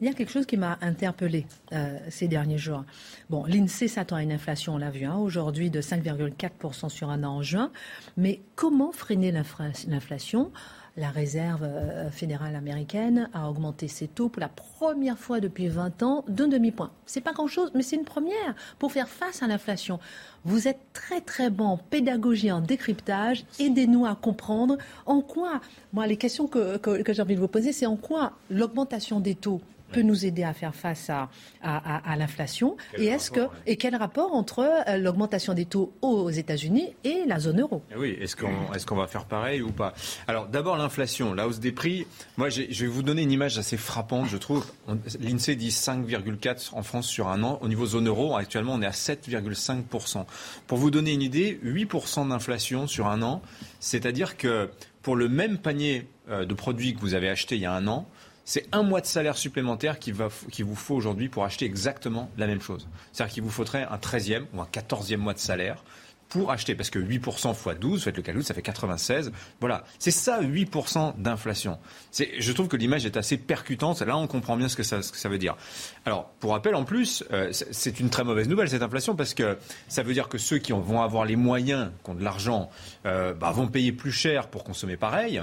[0.00, 2.84] il y a quelque chose qui m'a interpellé euh, ces derniers jours.
[3.30, 7.22] Bon, l'INSEE s'attend à une inflation, on l'a vu, hein, aujourd'hui de 5,4% sur un
[7.24, 7.70] an en juin.
[8.16, 10.50] Mais comment freiner l'inflation?
[10.96, 16.04] La réserve euh, fédérale américaine a augmenté ses taux pour la première fois depuis 20
[16.04, 16.92] ans d'un demi-point.
[17.04, 19.98] C'est pas grand-chose, mais c'est une première pour faire face à l'inflation.
[20.44, 23.44] Vous êtes très très bon en pédagogie, en décryptage.
[23.58, 25.60] Aidez-nous à comprendre en quoi,
[25.92, 26.78] moi les questions que
[27.08, 29.60] j'ai envie de vous poser, c'est en quoi l'augmentation des taux
[29.94, 31.28] peut nous aider à faire face à,
[31.62, 36.94] à, l'inflation Et est-ce que et quel rapport entre euh, l'augmentation des taux aux États-Unis
[37.04, 37.82] et la zone euro?
[37.92, 39.94] Eh Oui, est-ce qu'on est-ce qu'on va faire pareil ou pas?
[40.26, 42.06] Alors d'abord l'inflation, la hausse des prix.
[42.36, 44.66] Moi, je vais vous donner une image assez frappante, je trouve.
[45.20, 47.58] L'Insee dit 5,4 en France sur un an.
[47.62, 50.24] Au niveau zone euro, actuellement, on est à 7,5
[50.66, 51.88] Pour vous donner une idée, 8
[52.28, 53.42] d'inflation sur un an,
[53.80, 54.70] c'est-à-dire que
[55.02, 57.86] pour le même panier euh, de produits que vous avez acheté il y a un
[57.86, 58.08] an,
[58.44, 62.60] c'est un mois de salaire supplémentaire qu'il vous faut aujourd'hui pour acheter exactement la même
[62.60, 62.88] chose.
[63.12, 65.82] C'est-à-dire qu'il vous faudrait un 13e ou un 14e mois de salaire
[66.28, 69.30] pour acheter, parce que 8% x 12, faites le calcul, ça fait 96.
[69.60, 71.78] Voilà, c'est ça 8% d'inflation.
[72.12, 75.38] Je trouve que l'image est assez percutante, là on comprend bien ce que ça, veut
[75.38, 75.56] dire.
[76.04, 79.56] Alors, pour rappel, en plus, euh, c'est une très mauvaise nouvelle cette inflation, parce que
[79.86, 82.68] ça veut dire que ceux qui vont avoir les moyens, qui ont de l'argent,
[83.06, 85.40] euh, bah, vont payer plus cher pour consommer pareil,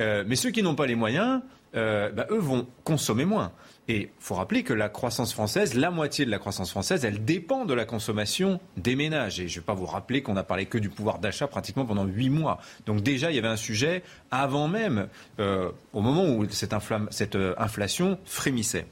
[0.00, 1.42] euh, mais ceux qui n'ont pas les moyens,
[1.74, 3.52] euh, bah, eux vont consommer moins.
[3.88, 7.24] Et il faut rappeler que la croissance française, la moitié de la croissance française, elle
[7.24, 9.40] dépend de la consommation des ménages.
[9.40, 11.84] Et je ne vais pas vous rappeler qu'on a parlé que du pouvoir d'achat pratiquement
[11.84, 12.60] pendant huit mois.
[12.86, 15.08] Donc déjà, il y avait un sujet avant même,
[15.40, 16.74] euh, au moment où cette,
[17.10, 18.86] cette euh, inflation frémissait.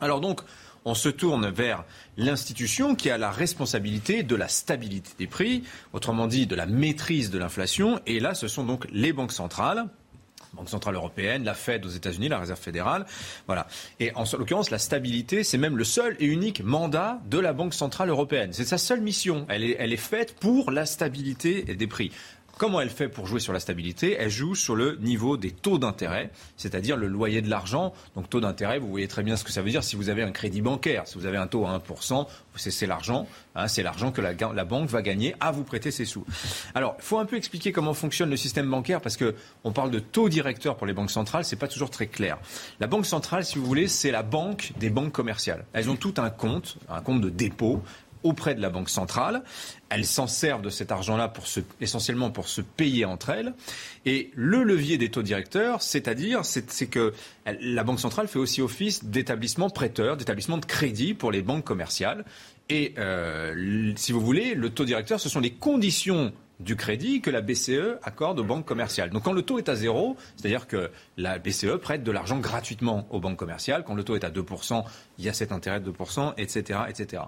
[0.00, 0.42] Alors donc,
[0.84, 1.84] on se tourne vers
[2.16, 7.30] l'institution qui a la responsabilité de la stabilité des prix, autrement dit de la maîtrise
[7.30, 8.00] de l'inflation.
[8.06, 9.86] Et là, ce sont donc les banques centrales
[10.56, 13.06] Banque centrale européenne, la Fed aux États-Unis, la Réserve fédérale.
[13.46, 13.66] Voilà.
[14.00, 17.74] Et en l'occurrence, la stabilité, c'est même le seul et unique mandat de la Banque
[17.74, 18.52] centrale européenne.
[18.52, 19.46] C'est sa seule mission.
[19.48, 22.10] Elle est, elle est faite pour la stabilité des prix.
[22.58, 24.16] Comment elle fait pour jouer sur la stabilité?
[24.18, 27.92] Elle joue sur le niveau des taux d'intérêt, c'est-à-dire le loyer de l'argent.
[28.14, 30.22] Donc taux d'intérêt, vous voyez très bien ce que ça veut dire si vous avez
[30.22, 31.06] un crédit bancaire.
[31.06, 34.88] Si vous avez un taux à 1%, c'est l'argent, hein, c'est l'argent que la, banque
[34.88, 36.24] va gagner à vous prêter ses sous.
[36.74, 39.90] Alors, il faut un peu expliquer comment fonctionne le système bancaire parce que on parle
[39.90, 42.38] de taux directeur pour les banques centrales, c'est pas toujours très clair.
[42.80, 45.66] La banque centrale, si vous voulez, c'est la banque des banques commerciales.
[45.74, 47.82] Elles ont tout un compte, un compte de dépôt
[48.26, 49.42] auprès de la Banque centrale.
[49.88, 51.44] Elles s'en servent de cet argent-là pour
[51.80, 53.54] essentiellement pour se payer entre elles.
[54.04, 57.12] Et le levier des taux directeurs, c'est-à-dire, c'est que
[57.60, 62.24] la Banque centrale fait aussi office d'établissement prêteur, d'établissement de crédit pour les banques commerciales.
[62.68, 67.30] Et euh, si vous voulez, le taux directeur, ce sont les conditions du crédit que
[67.30, 69.10] la BCE accorde aux banques commerciales.
[69.10, 73.06] Donc quand le taux est à zéro, c'est-à-dire que la BCE prête de l'argent gratuitement
[73.10, 73.84] aux banques commerciales.
[73.84, 74.84] Quand le taux est à 2%,
[75.18, 77.24] il y a cet intérêt de 2%, etc., etc.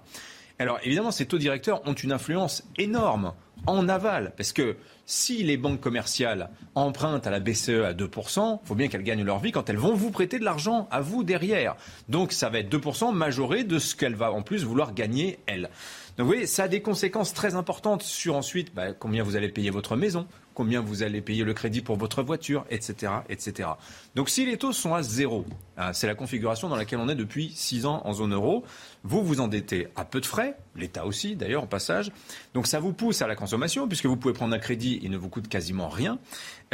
[0.58, 3.32] Alors évidemment, ces taux directeurs ont une influence énorme
[3.66, 8.66] en aval, parce que si les banques commerciales empruntent à la BCE à 2%, il
[8.66, 11.24] faut bien qu'elles gagnent leur vie quand elles vont vous prêter de l'argent à vous
[11.24, 11.76] derrière.
[12.08, 15.70] Donc ça va être 2% majoré de ce qu'elle va en plus vouloir gagner elle.
[16.16, 19.48] Donc vous voyez, ça a des conséquences très importantes sur ensuite bah, combien vous allez
[19.48, 20.26] payer votre maison,
[20.58, 23.12] combien vous allez payer le crédit pour votre voiture, etc.
[23.28, 23.70] etc.
[24.14, 25.44] Donc si les taux sont à zéro,
[25.76, 28.64] hein, c'est la configuration dans laquelle on est depuis six ans en zone euro,
[29.02, 32.12] vous vous endettez à peu de frais, l'État aussi d'ailleurs en passage,
[32.54, 35.10] donc ça vous pousse à la consommation consommation, puisque vous pouvez prendre un crédit, il
[35.10, 36.18] ne vous coûte quasiment rien.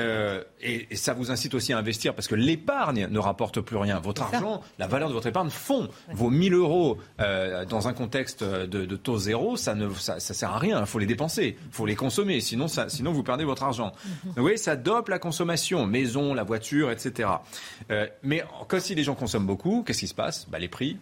[0.00, 4.00] Euh, et, ça vous incite aussi à investir parce que l'épargne ne rapporte plus rien.
[4.00, 5.88] Votre argent, la valeur de votre épargne fond.
[6.12, 10.58] Vos 1000 euros euh, dans un contexte de, taux zéro, ça ne ça, sert à
[10.58, 10.80] rien.
[10.80, 12.40] Il faut les dépenser, il faut les consommer.
[12.40, 13.73] Sinon, ça, sinon vous perdez votre argent.
[14.24, 17.28] Vous voyez, ça dope la consommation, maison, la voiture, etc.
[17.90, 20.46] Euh, mais quand si les gens consomment beaucoup, qu'est-ce qui se passe?
[20.48, 20.98] Bah, Les prix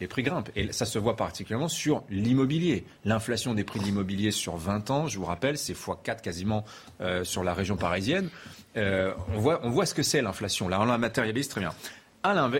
[0.00, 0.50] les prix grimpent.
[0.56, 2.84] Et ça se voit particulièrement sur l'immobilier.
[3.04, 6.64] L'inflation des prix de l'immobilier sur 20 ans, je vous rappelle, c'est x4 quasiment
[7.00, 8.30] euh, sur la région parisienne.
[8.76, 10.68] Euh, on, voit, on voit ce que c'est l'inflation.
[10.68, 11.72] Là, on la matérialise très bien.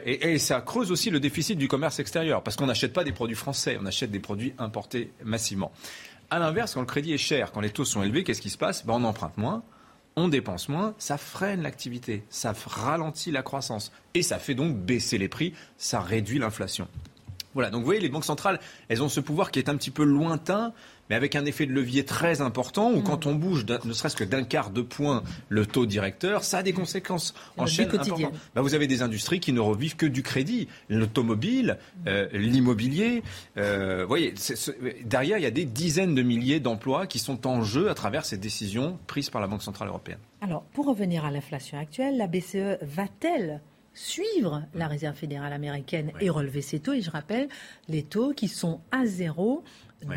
[0.06, 3.12] Et, et, ça creuse aussi le déficit du commerce extérieur, parce qu'on n'achète pas des
[3.12, 5.72] produits français, on achète des produits importés massivement.
[6.30, 8.58] À l'inverse, quand le crédit est cher, quand les taux sont élevés, qu'est-ce qui se
[8.58, 8.84] passe?
[8.84, 9.62] Ben, On emprunte moins,
[10.14, 15.16] on dépense moins, ça freine l'activité, ça ralentit la croissance, et ça fait donc baisser
[15.16, 16.86] les prix, ça réduit l'inflation.
[17.54, 19.90] Voilà, donc vous voyez, les banques centrales, elles ont ce pouvoir qui est un petit
[19.90, 20.74] peu lointain,
[21.08, 23.02] mais avec un effet de levier très important, où mm.
[23.02, 26.62] quand on bouge ne serait-ce que d'un quart de point le taux directeur, ça a
[26.62, 28.32] des conséquences en chaîne importantes.
[28.54, 33.22] Bah, vous avez des industries qui ne revivent que du crédit, l'automobile, euh, l'immobilier.
[33.56, 34.34] Euh, vous voyez,
[35.04, 38.24] derrière, il y a des dizaines de milliers d'emplois qui sont en jeu à travers
[38.24, 40.18] ces décisions prises par la Banque Centrale Européenne.
[40.40, 43.60] Alors, pour revenir à l'inflation actuelle, la BCE va-t-elle
[43.98, 46.92] suivre la Réserve fédérale américaine et relever ses taux.
[46.92, 47.48] Et je rappelle
[47.88, 49.64] les taux qui sont à zéro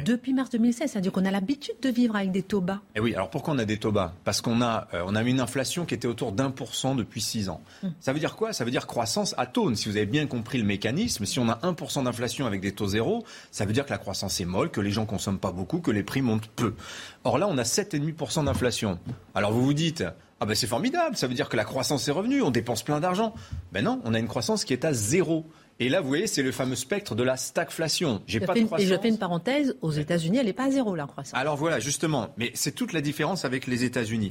[0.05, 0.91] depuis mars 2016.
[0.91, 2.81] C'est-à-dire qu'on a l'habitude de vivre avec des taux bas.
[2.95, 4.13] Et oui, alors pourquoi on a des taux bas?
[4.23, 7.21] Parce qu'on a, euh, on a une inflation qui était autour d'un pour cent depuis
[7.21, 7.61] six ans.
[7.83, 7.91] Hum.
[7.99, 8.53] Ça veut dire quoi?
[8.53, 9.75] Ça veut dire croissance atone.
[9.75, 12.87] Si vous avez bien compris le mécanisme, si on a 1% d'inflation avec des taux
[12.87, 15.79] zéro, ça veut dire que la croissance est molle, que les gens consomment pas beaucoup,
[15.79, 16.75] que les prix montent peu.
[17.23, 18.99] Or là, on a 7,5% d'inflation.
[19.33, 20.03] Alors vous vous dites,
[20.41, 22.99] ah ben c'est formidable, ça veut dire que la croissance est revenue, on dépense plein
[22.99, 23.35] d'argent.
[23.71, 25.45] Ben non, on a une croissance qui est à zéro.
[25.79, 28.23] Et là, vous voyez, c'est le fameux spectre de la stagflation.
[28.25, 28.81] J'ai pas de croissance.
[28.81, 31.39] Et je fais une parenthèse, aux États-Unis, elle n'est pas à zéro, la croissance.
[31.39, 34.29] Alors voilà, justement, mais c'est toute la différence avec les États-Unis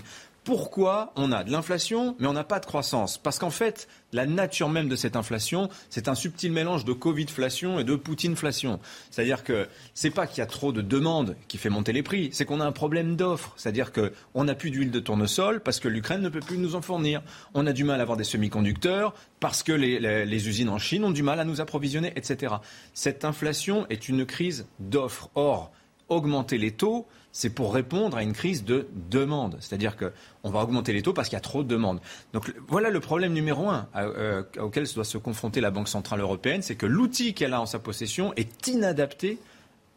[0.51, 4.27] pourquoi on a de l'inflation, mais on n'a pas de croissance Parce qu'en fait, la
[4.27, 8.81] nature même de cette inflation, c'est un subtil mélange de Covidflation et de Poutineflation.
[9.13, 12.31] C'est-à-dire que c'est pas qu'il y a trop de demandes qui fait monter les prix,
[12.33, 13.53] c'est qu'on a un problème d'offre.
[13.57, 16.83] C'est-à-dire qu'on n'a plus d'huile de tournesol parce que l'Ukraine ne peut plus nous en
[16.83, 17.23] fournir.
[17.55, 21.05] On a du mal à avoir des semi-conducteurs parce que les, les usines en Chine
[21.05, 22.57] ont du mal à nous approvisionner, etc.
[22.93, 25.31] Cette inflation est une crise d'offre.
[25.37, 25.71] Or,
[26.09, 29.57] augmenter les taux, c'est pour répondre à une crise de demande.
[29.61, 32.01] C'est-à-dire qu'on va augmenter les taux parce qu'il y a trop de demandes.
[32.33, 36.63] Donc voilà le problème numéro un euh, auquel doit se confronter la Banque Centrale Européenne,
[36.63, 39.39] c'est que l'outil qu'elle a en sa possession est inadapté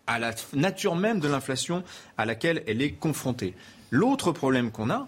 [0.05, 1.83] à la nature même de l'inflation
[2.17, 3.53] à laquelle elle est confrontée.
[3.89, 5.07] L'autre problème qu'on a,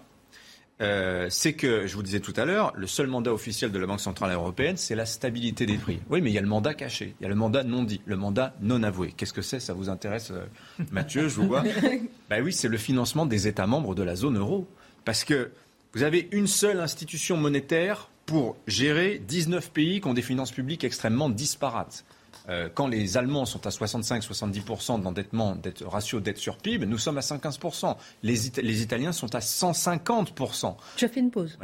[0.82, 3.88] euh, c'est que, je vous disais tout à l'heure, le seul mandat officiel de la
[3.88, 6.00] Banque Centrale Européenne, c'est la stabilité des prix.
[6.10, 8.02] Oui, mais il y a le mandat caché, il y a le mandat non dit,
[8.06, 9.14] le mandat non avoué.
[9.16, 9.62] Qu'est-ce que c'est?
[9.62, 10.46] Ça vous intéresse, euh,
[10.92, 11.64] Mathieu Je vous vois?
[12.30, 14.68] ben oui, c'est le financement des États membres de la zone euro.
[15.06, 15.52] Parce que
[15.94, 20.84] vous avez une seule institution monétaire pour gérer 19 pays qui ont des finances publiques
[20.84, 22.04] extrêmement disparates.
[22.50, 27.22] Euh, quand les Allemands sont à 65-70% d'endettement, ratio dette sur PIB, nous sommes à
[27.22, 27.96] 115%.
[28.24, 30.76] Les, les Italiens sont à 150%.
[30.98, 31.58] Je fais une pause.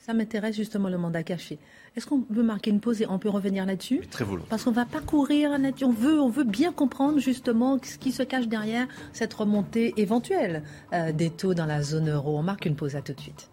[0.00, 1.58] Ça m'intéresse justement le mandat caché.
[1.96, 4.48] Est-ce qu'on peut marquer une pause et on peut revenir là-dessus Très volontiers.
[4.48, 5.50] Parce qu'on va parcourir,
[5.82, 10.62] on veut, on veut bien comprendre justement ce qui se cache derrière cette remontée éventuelle
[10.92, 12.38] euh, des taux dans la zone euro.
[12.38, 13.50] On marque une pause à tout de suite.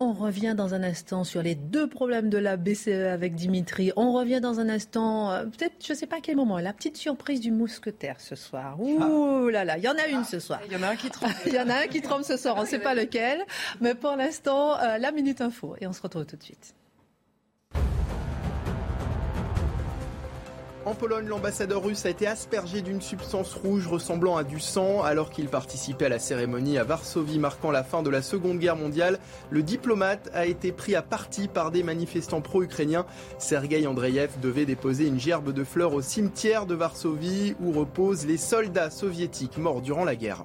[0.00, 3.90] On revient dans un instant sur les deux problèmes de la BCE avec Dimitri.
[3.96, 6.72] On revient dans un instant, euh, peut-être, je ne sais pas à quel moment, la
[6.72, 8.80] petite surprise du mousquetaire ce soir.
[8.80, 10.60] Ouh là là, il y en a une ce soir.
[10.66, 11.32] Il y en a un qui trompe.
[11.46, 13.44] Il y en a un qui trompe ce soir, on ne sait pas lequel.
[13.80, 15.74] Mais pour l'instant, euh, la Minute Info.
[15.80, 16.76] Et on se retrouve tout de suite.
[20.88, 25.28] En Pologne, l'ambassadeur russe a été aspergé d'une substance rouge ressemblant à du sang alors
[25.28, 29.18] qu'il participait à la cérémonie à Varsovie marquant la fin de la Seconde Guerre mondiale.
[29.50, 33.04] Le diplomate a été pris à partie par des manifestants pro-ukrainiens.
[33.36, 38.38] Sergei Andreyev devait déposer une gerbe de fleurs au cimetière de Varsovie où reposent les
[38.38, 40.42] soldats soviétiques morts durant la guerre.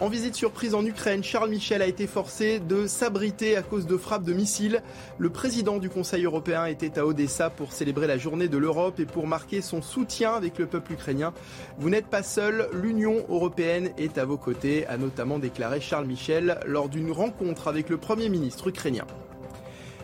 [0.00, 3.98] En visite surprise en Ukraine, Charles Michel a été forcé de s'abriter à cause de
[3.98, 4.82] frappes de missiles.
[5.18, 9.04] Le président du Conseil européen était à Odessa pour célébrer la journée de l'Europe et
[9.04, 11.34] pour marquer son soutien avec le peuple ukrainien.
[11.76, 16.60] Vous n'êtes pas seul, l'Union européenne est à vos côtés, a notamment déclaré Charles Michel
[16.64, 19.04] lors d'une rencontre avec le Premier ministre ukrainien.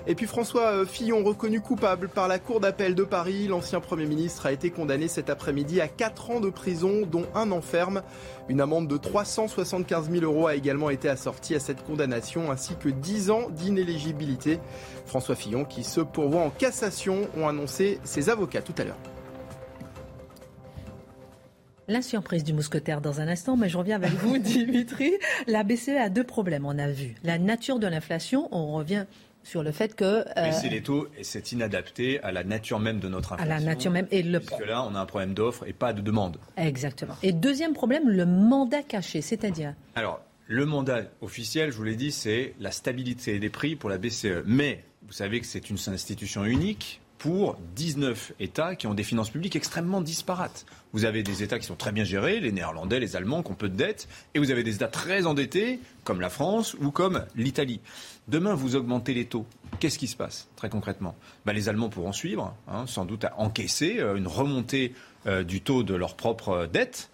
[0.08, 4.06] Et puis François euh, Fillon, reconnu coupable par la Cour d'appel de Paris, l'ancien Premier
[4.06, 8.02] ministre a été condamné cet après-midi à 4 ans de prison, dont un an ferme.
[8.48, 12.88] Une amende de 375 000 euros a également été assortie à cette condamnation, ainsi que
[12.88, 14.60] 10 ans d'inéligibilité.
[15.06, 18.98] François Fillon, qui se pourvoit en cassation, ont annoncé ses avocats tout à l'heure.
[21.88, 25.12] La surprise du mousquetaire dans un instant, mais je reviens avec vous, Dimitri.
[25.46, 27.14] La BCE a deux problèmes, on a vu.
[27.22, 29.06] La nature de l'inflation, on revient
[29.46, 30.04] sur le fait que...
[30.04, 33.54] Euh, Baisser les taux, et c'est inadapté à la nature même de notre inflation.
[33.54, 34.08] À la nature même.
[34.10, 34.40] Et le...
[34.40, 36.38] Puisque là, on a un problème d'offre et pas de demande.
[36.56, 37.14] Exactement.
[37.22, 42.10] Et deuxième problème, le mandat caché, c'est-à-dire Alors, le mandat officiel, je vous l'ai dit,
[42.10, 44.42] c'est la stabilité des prix pour la BCE.
[44.46, 49.30] Mais vous savez que c'est une institution unique pour 19 États qui ont des finances
[49.30, 50.66] publiques extrêmement disparates.
[50.92, 53.54] Vous avez des États qui sont très bien gérés, les Néerlandais, les Allemands, qui ont
[53.54, 57.24] peu de dettes, et vous avez des États très endettés, comme la France ou comme
[57.34, 57.80] l'Italie.
[58.28, 59.46] Demain, vous augmentez les taux.
[59.80, 61.14] Qu'est-ce qui se passe très concrètement?
[61.44, 64.94] Ben, Les Allemands pourront suivre, hein, sans doute à encaisser euh, une remontée
[65.26, 67.10] euh, du taux de leurs propres dettes.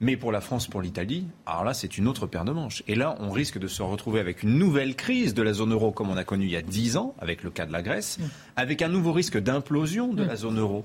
[0.00, 2.82] Mais pour la France, pour l'Italie, alors là, c'est une autre paire de manches.
[2.88, 5.92] Et là, on risque de se retrouver avec une nouvelle crise de la zone euro
[5.92, 8.18] comme on a connu il y a dix ans, avec le cas de la Grèce,
[8.18, 8.24] mm.
[8.56, 10.26] avec un nouveau risque d'implosion de mm.
[10.26, 10.84] la zone euro.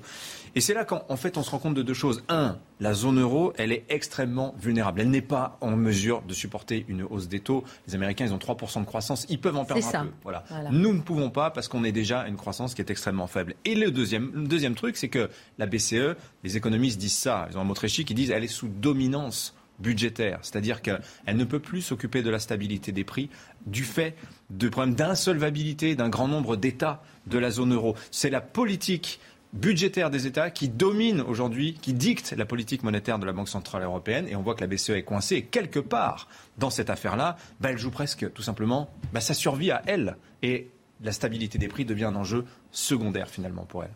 [0.56, 2.24] Et c'est là qu'en fait, on se rend compte de deux choses.
[2.30, 5.02] Un, la zone euro, elle est extrêmement vulnérable.
[5.02, 7.64] Elle n'est pas en mesure de supporter une hausse des taux.
[7.88, 9.26] Les Américains, ils ont 3% de croissance.
[9.30, 10.12] Ils peuvent en perdre un peu.
[10.24, 10.44] Voilà.
[10.72, 13.56] Nous ne pouvons pas parce qu'on est déjà à une croissance qui est extrêmement faible.
[13.66, 17.48] Et le deuxième, le deuxième truc, c'est que la BCE, les économistes disent ça.
[17.52, 18.10] Ils ont un mot très chic.
[18.10, 22.40] Ils disent elle est sous dominance budgétaire, c'est-à-dire qu'elle ne peut plus s'occuper de la
[22.40, 23.30] stabilité des prix
[23.66, 24.16] du fait
[24.50, 27.96] de problèmes d'insolvabilité d'un grand nombre d'États de la zone euro.
[28.12, 29.20] C'est la politique
[29.54, 33.84] budgétaire des États qui domine aujourd'hui, qui dicte la politique monétaire de la Banque Centrale
[33.84, 34.28] Européenne.
[34.28, 35.36] Et on voit que la BCE est coincée.
[35.36, 39.72] Et quelque part, dans cette affaire-là, bah, elle joue presque tout simplement bah, sa survie
[39.72, 40.18] à elle.
[40.44, 40.70] Et
[41.02, 43.94] la stabilité des prix devient un enjeu secondaire finalement pour elle.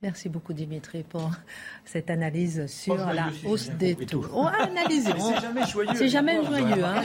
[0.00, 1.32] Merci beaucoup Dimitri pour
[1.84, 4.24] cette analyse sur la hausse des taux.
[4.32, 5.10] On a analysé.
[5.18, 5.90] C'est jamais joyeux.
[5.96, 6.84] C'est jamais joyeux.
[6.84, 7.02] Hein,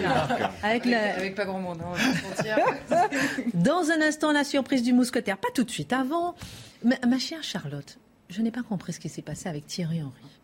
[0.62, 1.82] avec, avec, pas grand monde.
[1.82, 3.08] Hein,
[3.56, 5.40] Dans un instant, la surprise du mousquetaire.
[5.40, 5.92] Pas tout de suite.
[5.92, 6.36] Avant,
[6.84, 7.98] ma, ma chère Charlotte,
[8.30, 10.43] je n'ai pas compris ce qui s'est passé avec Thierry Henry.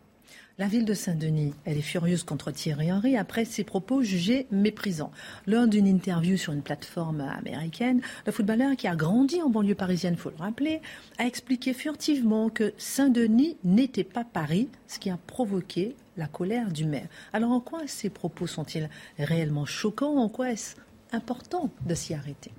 [0.60, 5.14] La ville de Saint-Denis, elle est furieuse contre Thierry Henry après ses propos jugés méprisants.
[5.48, 10.18] Lors d'une interview sur une plateforme américaine, le footballeur qui a grandi en banlieue parisienne,
[10.18, 10.82] faut le rappeler,
[11.18, 16.84] a expliqué furtivement que Saint-Denis n'était pas Paris, ce qui a provoqué la colère du
[16.84, 17.08] maire.
[17.32, 20.18] Alors en quoi ces propos sont-ils réellement choquants?
[20.18, 20.76] En quoi est-ce
[21.14, 22.52] important de s'y arrêter?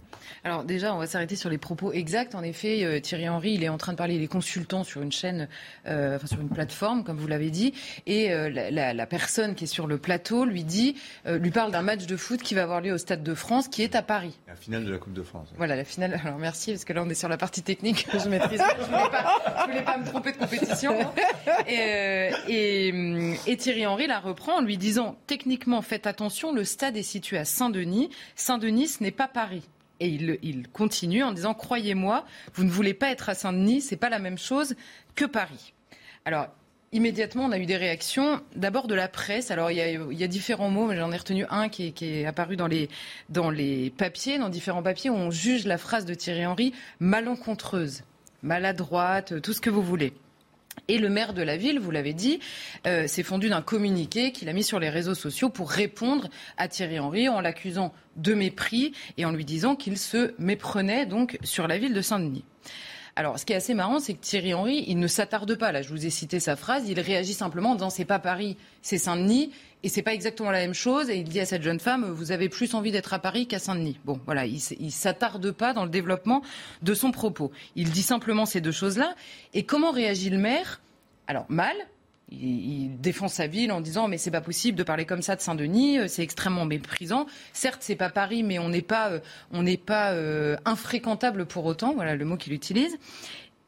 [0.44, 2.34] Alors déjà, on va s'arrêter sur les propos exacts.
[2.34, 5.02] En effet, euh, Thierry Henry, il est en train de parler, il est consultant sur
[5.02, 5.48] une chaîne,
[5.86, 7.74] euh, enfin sur une plateforme, comme vous l'avez dit,
[8.06, 10.96] et euh, la, la, personne qui est sur le plateau lui dit,
[11.26, 13.82] lui parle d'un match de foot qui va avoir lieu au Stade de France, qui
[13.82, 14.38] est à Paris.
[14.46, 15.48] La finale de la Coupe de France.
[15.56, 16.20] Voilà, la finale.
[16.24, 18.62] Alors merci, parce que là on est sur la partie technique je maîtrise.
[18.78, 20.96] je voulais pas, voulais pas me tromper de compétition.
[21.66, 22.88] Et, et,
[23.46, 27.38] et Thierry Henry la reprend en lui disant, techniquement, faites attention, le stade est situé
[27.38, 28.10] à Saint-Denis.
[28.36, 29.62] Saint-Denis, ce n'est pas Paris.
[30.00, 34.08] Et il, continue en disant Croyez-moi, vous ne voulez pas être à Saint-Denis, c'est pas
[34.08, 34.74] la même chose
[35.14, 35.74] que Paris.
[36.24, 36.48] Alors,
[36.92, 38.40] immédiatement, on a eu des réactions.
[38.56, 39.50] D'abord de la presse.
[39.50, 42.68] Alors, il y a, différents mots, mais j'en ai retenu un qui est, apparu dans
[43.28, 48.02] dans les papiers, dans différents papiers, où on juge la phrase de Thierry Henry malencontreuse,
[48.42, 50.14] maladroite, tout ce que vous voulez.
[50.88, 52.40] Et le maire de la ville, vous l'avez dit,
[52.87, 56.68] euh, s'est fondu d'un communiqué qu'il a mis sur les réseaux sociaux pour répondre à
[56.68, 61.68] Thierry Henry en l'accusant de mépris et en lui disant qu'il se méprenait donc sur
[61.68, 62.44] la ville de Saint-Denis.
[63.16, 65.72] Alors, ce qui est assez marrant, c'est que Thierry Henry, il ne s'attarde pas.
[65.72, 66.88] Là, je vous ai cité sa phrase.
[66.88, 69.52] Il réagit simplement en disant c'est pas Paris, c'est Saint-Denis.
[69.82, 71.08] Et c'est pas exactement la même chose.
[71.08, 73.58] Et il dit à cette jeune femme, vous avez plus envie d'être à Paris qu'à
[73.58, 73.98] Saint-Denis.
[74.04, 76.42] Bon, voilà, il, s'attarde pas dans le développement
[76.82, 77.50] de son propos.
[77.76, 79.14] Il dit simplement ces deux choses-là.
[79.54, 80.80] Et comment réagit le maire?
[81.26, 81.76] Alors, mal,
[82.30, 85.40] il, défend sa ville en disant mais c'est pas possible de parler comme ça de
[85.40, 87.26] Saint-Denis, euh, c'est extrêmement méprisant.
[87.52, 89.20] Certes, c'est pas Paris, mais on n'est pas, euh,
[89.52, 91.94] on n'est pas euh, infréquentable pour autant.
[91.94, 92.98] Voilà le mot qu'il utilise.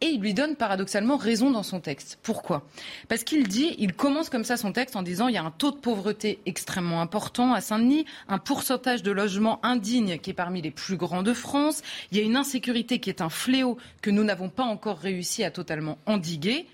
[0.02, 2.18] Et il lui donne paradoxalement raison dans son texte.
[2.24, 2.66] Pourquoi?
[3.08, 5.52] Parce qu'il dit, il commence comme ça son texte en disant il y a un
[5.52, 10.60] taux de pauvreté extrêmement important à Saint-Denis, un pourcentage de logements indignes qui est parmi
[10.60, 14.10] les plus grands de France, il y a une insécurité qui est un fléau que
[14.10, 16.66] nous n'avons pas encore réussi à totalement endiguer.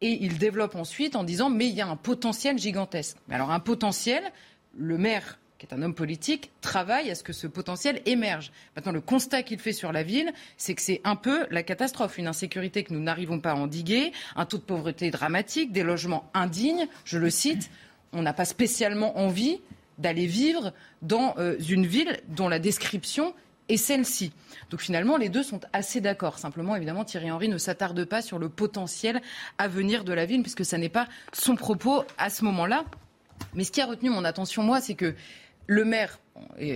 [0.00, 3.18] Et il développe ensuite en disant mais il y a un potentiel gigantesque.
[3.30, 4.22] Alors un potentiel,
[4.74, 8.52] le maire qui est un homme politique, travaille à ce que ce potentiel émerge.
[8.76, 12.16] Maintenant, le constat qu'il fait sur la ville, c'est que c'est un peu la catastrophe.
[12.16, 16.30] Une insécurité que nous n'arrivons pas à endiguer, un taux de pauvreté dramatique, des logements
[16.32, 17.70] indignes, je le cite.
[18.12, 19.60] On n'a pas spécialement envie
[19.98, 23.34] d'aller vivre dans euh, une ville dont la description
[23.68, 24.32] et celle-ci.
[24.70, 26.38] Donc finalement, les deux sont assez d'accord.
[26.38, 29.20] Simplement, évidemment, Thierry Henry ne s'attarde pas sur le potentiel
[29.58, 32.84] à venir de la ville, puisque ça n'est pas son propos à ce moment-là.
[33.54, 35.14] Mais ce qui a retenu mon attention, moi, c'est que
[35.68, 36.18] le maire,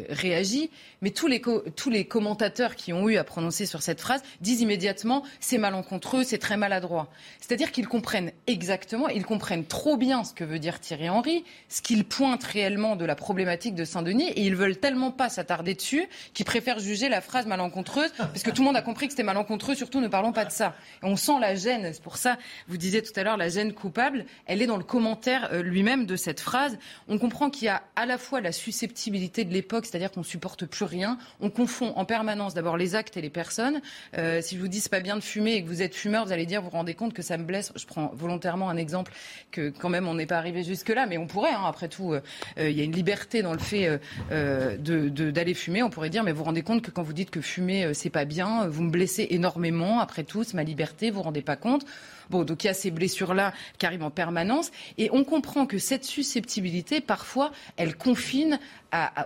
[0.08, 4.22] réagit, mais tous les, tous les commentateurs qui ont eu à prononcer sur cette phrase
[4.40, 7.08] disent immédiatement c'est malencontreux, c'est très maladroit.
[7.40, 11.82] C'est-à-dire qu'ils comprennent exactement, ils comprennent trop bien ce que veut dire Thierry Henry, ce
[11.82, 16.06] qu'il pointe réellement de la problématique de Saint-Denis, et ils veulent tellement pas s'attarder dessus
[16.34, 19.22] qu'ils préfèrent juger la phrase malencontreuse, parce que tout le monde a compris que c'était
[19.22, 20.74] malencontreux, surtout ne parlons pas de ça.
[21.02, 22.38] On sent la gêne, c'est pour ça,
[22.68, 26.06] vous disiez tout à l'heure, la gêne coupable, elle est dans le commentaire euh, lui-même
[26.06, 26.78] de cette phrase.
[27.08, 30.66] On comprend qu'il y a à la fois la susceptibilité de l'époque, c'est-à-dire qu'on supporte
[30.66, 31.18] plus rien.
[31.40, 33.80] On confond en permanence d'abord les actes et les personnes.
[34.18, 36.24] Euh, si je vous dis c'est pas bien de fumer et que vous êtes fumeur,
[36.26, 37.72] vous allez dire vous vous rendez compte que ça me blesse.
[37.76, 39.12] Je prends volontairement un exemple
[39.50, 41.52] que quand même on n'est pas arrivé jusque là, mais on pourrait.
[41.52, 42.20] Hein, après tout, euh,
[42.58, 44.00] euh, il y a une liberté dans le fait
[44.30, 45.82] d'aller fumer.
[45.82, 48.10] On pourrait dire mais vous vous rendez compte que quand vous dites que fumer c'est
[48.10, 50.00] pas bien, vous me blessez énormément.
[50.00, 51.10] Après tout, c'est ma liberté.
[51.10, 51.84] Vous vous rendez pas compte.
[52.30, 54.70] Bon, donc il y a ces blessures-là qui arrivent en permanence.
[54.98, 58.58] Et on comprend que cette susceptibilité, parfois, elle confine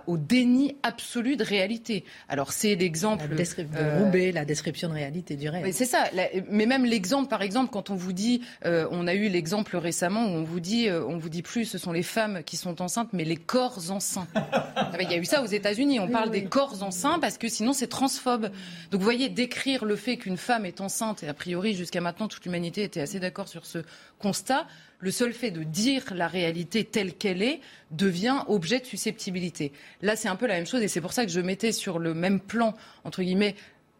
[0.07, 2.05] au déni absolu de réalité.
[2.29, 3.43] Alors c'est l'exemple de
[3.75, 5.73] euh, Roubaix, la description de réalité du réel.
[5.73, 6.05] C'est ça.
[6.49, 10.25] mais même l'exemple, par exemple, quand on vous dit, euh, on a eu l'exemple récemment
[10.25, 12.81] où on vous dit, euh, on vous dit plus, ce sont les femmes qui sont
[12.81, 14.27] enceintes, mais les corps enceints.
[14.35, 15.99] Ah ben, il y a eu ça aux États-Unis.
[15.99, 18.49] On parle des corps enceints parce que sinon c'est transphobe.
[18.91, 22.27] Donc vous voyez, décrire le fait qu'une femme est enceinte et a priori jusqu'à maintenant
[22.27, 23.79] toute l'humanité était assez d'accord sur ce
[24.19, 24.67] constat
[24.99, 27.59] le seul fait de dire la réalité telle qu'elle est
[27.91, 29.71] devient objet de susceptibilité.
[30.01, 31.99] Là, c'est un peu la même chose et c'est pour ça que je mettais sur
[31.99, 33.55] le même plan, entre guillemets,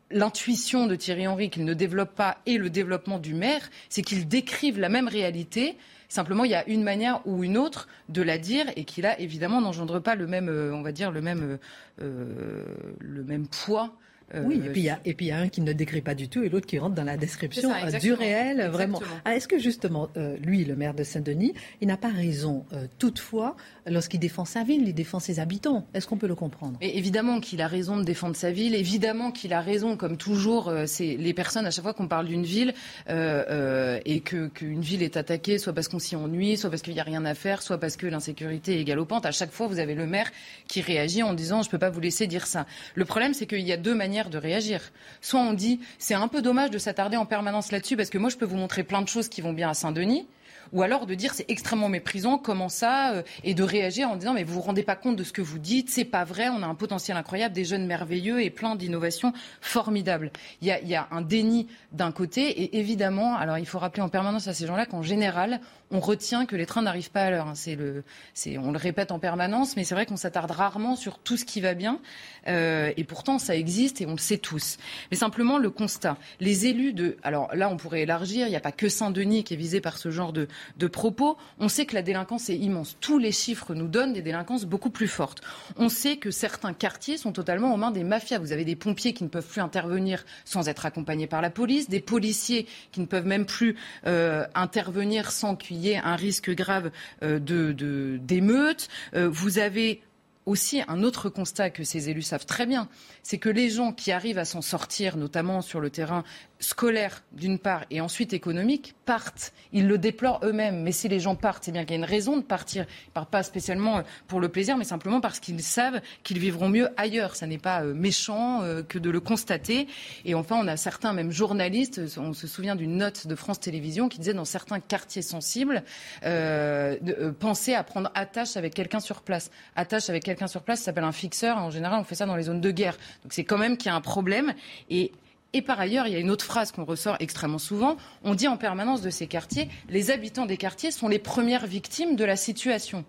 [0.09, 4.27] l'intuition de Thierry Henry qu'il ne développe pas et le développement du maire, c'est qu'ils
[4.27, 5.77] décrivent la même réalité.
[6.09, 9.19] Simplement, il y a une manière ou une autre de la dire et qui là,
[9.19, 11.59] évidemment, n'engendre pas le même, euh, on va dire, le même,
[12.01, 12.63] euh,
[12.99, 13.93] le même poids
[14.35, 16.43] euh, oui, et puis, il y y a un qui ne décrit pas du tout
[16.43, 19.01] et l'autre qui rentre dans la description euh, du réel, vraiment.
[19.23, 22.65] Ah, est-ce que justement, euh, lui, le maire de Saint-Denis, il n'a pas raison
[22.99, 23.55] toutefois
[23.85, 25.87] lorsqu'il défend sa ville, il défend ses habitants?
[25.93, 26.77] Est-ce qu'on peut le comprendre?
[26.81, 31.15] Évidemment qu'il a raison de défendre sa ville, évidemment qu'il a raison, comme toujours, c'est
[31.15, 32.73] les personnes, à chaque fois qu'on parle d'une ville
[33.09, 37.03] et qu'une ville est attaquée, soit parce qu'on s'y ennuie, soit parce qu'il n'y a
[37.03, 40.05] rien à faire, soit parce que l'insécurité est galopante, à chaque fois, vous avez le
[40.05, 40.29] maire
[40.67, 42.65] qui réagit en disant «je ne peux pas vous laisser dire ça».
[42.95, 44.81] Le problème, c'est qu'il y a deux manières de réagir.
[45.21, 48.29] Soit on dit c'est un peu dommage de s'attarder en permanence là-dessus parce que moi
[48.29, 50.27] je peux vous montrer plein de choses qui vont bien à Saint-Denis
[50.73, 54.33] ou alors de dire c'est extrêmement méprisant, comment ça, euh, et de réagir en disant
[54.33, 56.61] mais vous vous rendez pas compte de ce que vous dites, c'est pas vrai, on
[56.63, 60.31] a un potentiel incroyable, des jeunes merveilleux et plein d'innovations formidables.
[60.61, 63.79] Il y, a, il y a un déni d'un côté et évidemment, alors il faut
[63.79, 65.59] rappeler en permanence à ces gens-là qu'en général,
[65.91, 67.47] on retient que les trains n'arrivent pas à l'heure.
[67.47, 67.55] Hein.
[67.55, 71.17] C'est le, c'est, on le répète en permanence, mais c'est vrai qu'on s'attarde rarement sur
[71.17, 71.99] tout ce qui va bien.
[72.47, 74.77] Euh, et pourtant, ça existe et on le sait tous.
[75.11, 76.17] Mais simplement le constat.
[76.39, 78.47] Les élus de, alors là, on pourrait élargir.
[78.47, 80.47] Il n'y a pas que Saint-Denis qui est visé par ce genre de,
[80.87, 81.37] propos.
[81.59, 82.97] On sait que la délinquance est immense.
[82.99, 85.41] Tous les chiffres nous donnent des délinquances beaucoup plus fortes.
[85.77, 88.39] On sait que certains quartiers sont totalement aux mains des mafias.
[88.39, 91.89] Vous avez des pompiers qui ne peuvent plus intervenir sans être accompagnés par la police,
[91.89, 93.75] des policiers qui ne peuvent même plus
[94.05, 96.91] euh, intervenir sans qu'il y ait un risque grave
[97.23, 98.87] euh, de d'émeute.
[99.13, 100.01] Euh, vous avez
[100.47, 102.87] aussi un autre constat que ces élus savent très bien,
[103.21, 106.23] c'est que les gens qui arrivent à s'en sortir, notamment sur le terrain
[106.59, 109.53] scolaire d'une part et ensuite économique, partent.
[109.73, 110.81] Ils le déplorent eux-mêmes.
[110.81, 112.85] Mais si les gens partent, c'est bien qu'il y a une raison de partir.
[113.07, 116.69] Ils partent pas spécialement euh, pour le plaisir, mais simplement parce qu'ils savent qu'ils vivront
[116.69, 117.35] mieux ailleurs.
[117.35, 119.87] Ça n'est pas euh, méchant euh, que de le constater.
[120.25, 124.09] Et enfin, on a certains, même journalistes, on se souvient d'une note de France Télévisions
[124.09, 125.83] qui disait dans certains quartiers sensibles,
[126.23, 126.97] euh,
[127.39, 129.51] penser à prendre attache avec quelqu'un sur place.
[129.75, 131.57] Attache avec quelqu'un sur place, s'appelle un fixeur.
[131.57, 132.97] En général, on fait ça dans les zones de guerre.
[133.23, 134.53] Donc c'est quand même qu'il y a un problème.
[134.89, 135.11] Et
[135.53, 137.97] et par ailleurs, il y a une autre phrase qu'on ressort extrêmement souvent.
[138.23, 142.15] On dit en permanence de ces quartiers, les habitants des quartiers sont les premières victimes
[142.15, 143.05] de la situation.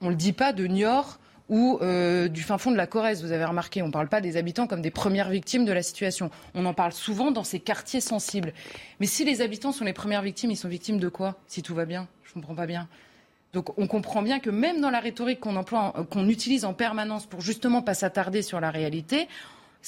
[0.00, 3.22] On ne le dit pas de Niort ou euh, du fin fond de la Corrèze,
[3.22, 3.82] vous avez remarqué.
[3.82, 6.30] On ne parle pas des habitants comme des premières victimes de la situation.
[6.54, 8.52] On en parle souvent dans ces quartiers sensibles.
[9.00, 11.74] Mais si les habitants sont les premières victimes, ils sont victimes de quoi, si tout
[11.74, 12.06] va bien?
[12.24, 12.88] Je ne comprends pas bien.
[13.54, 17.80] Donc on comprend bien que même dans la rhétorique qu'on utilise en permanence pour justement
[17.80, 19.26] pas s'attarder sur la réalité,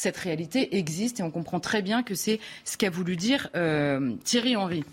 [0.01, 4.17] cette réalité existe et on comprend très bien que c'est ce qu'a voulu dire euh,
[4.25, 4.85] Thierry Henry.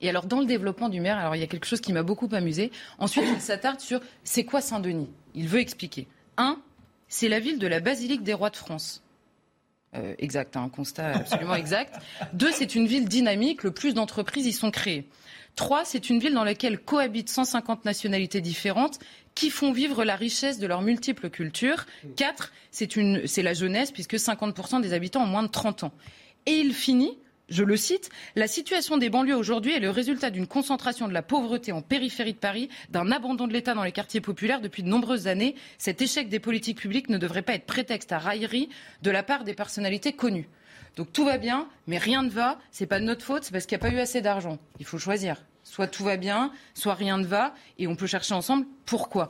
[0.00, 2.02] Et alors, dans le développement du maire, alors il y a quelque chose qui m'a
[2.02, 2.70] beaucoup amusé.
[2.98, 5.08] Ensuite, il s'attarde sur c'est quoi Saint-Denis?
[5.34, 6.06] Il veut expliquer.
[6.36, 6.60] Un,
[7.08, 9.02] c'est la ville de la basilique des rois de France.
[9.94, 11.94] Euh, exact, un constat absolument exact.
[12.32, 15.08] Deux, c'est une ville dynamique, le plus d'entreprises y sont créées.
[15.56, 18.98] Trois, c'est une ville dans laquelle cohabitent 150 nationalités différentes
[19.34, 21.86] qui font vivre la richesse de leurs multiples cultures.
[22.16, 25.92] Quatre, c'est la jeunesse, puisque 50% des habitants ont moins de 30 ans.
[26.46, 27.18] Et il finit
[27.50, 31.20] je le cite, la situation des banlieues aujourd'hui est le résultat d'une concentration de la
[31.20, 34.88] pauvreté en périphérie de Paris, d'un abandon de l'État dans les quartiers populaires depuis de
[34.88, 35.54] nombreuses années.
[35.76, 38.70] Cet échec des politiques publiques ne devrait pas être prétexte à raillerie
[39.02, 40.48] de la part des personnalités connues.
[40.96, 42.58] Donc tout va bien, mais rien ne va.
[42.70, 44.58] C'est pas de notre faute, c'est parce qu'il n'y a pas eu assez d'argent.
[44.78, 45.36] Il faut choisir.
[45.64, 49.28] Soit tout va bien, soit rien ne va, et on peut chercher ensemble pourquoi.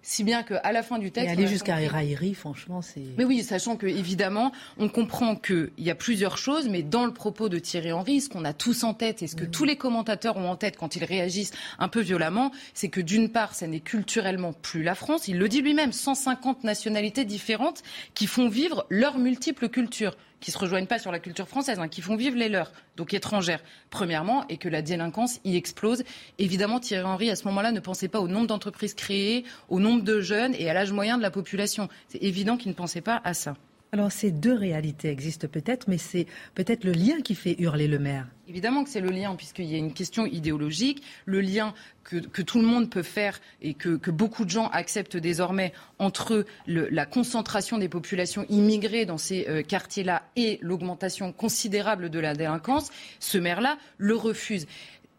[0.00, 1.28] Si bien qu'à la fin du texte.
[1.28, 3.02] Et aller jusqu'à raillerie, franchement, c'est.
[3.18, 7.12] Mais oui, sachant que, évidemment, on comprend qu'il y a plusieurs choses, mais dans le
[7.12, 9.76] propos de Thierry Henry, ce qu'on a tous en tête et ce que tous les
[9.76, 13.66] commentateurs ont en tête quand ils réagissent un peu violemment, c'est que d'une part, ça
[13.66, 15.28] n'est culturellement plus la France.
[15.28, 17.82] Il le dit lui-même, 150 nationalités différentes
[18.14, 21.88] qui font vivre leurs multiples cultures qui se rejoignent pas sur la culture française, hein,
[21.88, 26.04] qui font vivre les leurs, donc étrangères, premièrement, et que la délinquance y explose.
[26.38, 30.02] Évidemment, Thierry Henry, à ce moment-là, ne pensait pas au nombre d'entreprises créées, au nombre
[30.02, 31.88] de jeunes et à l'âge moyen de la population.
[32.08, 33.54] C'est évident qu'il ne pensait pas à ça.
[33.90, 37.98] Alors ces deux réalités existent peut-être, mais c'est peut-être le lien qui fait hurler le
[37.98, 38.26] maire.
[38.46, 41.72] Évidemment que c'est le lien, puisqu'il y a une question idéologique, le lien
[42.04, 47.06] que, tout le monde peut faire et que, beaucoup de gens acceptent désormais entre la
[47.06, 53.38] concentration des populations immigrées dans ces euh, quartiers-là et l'augmentation considérable de la délinquance, ce
[53.38, 54.66] maire-là le refuse.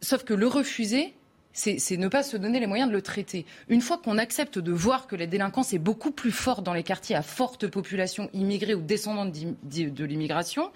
[0.02, 1.14] Sauf que le refuser,
[1.54, 3.46] c'est ne pas se donner les moyens de le traiter.
[3.68, 6.84] Une fois qu'on accepte de voir que la délinquance est beaucoup plus forte dans les
[6.84, 10.72] quartiers à forte population immigrée ou descendante de l'immigration,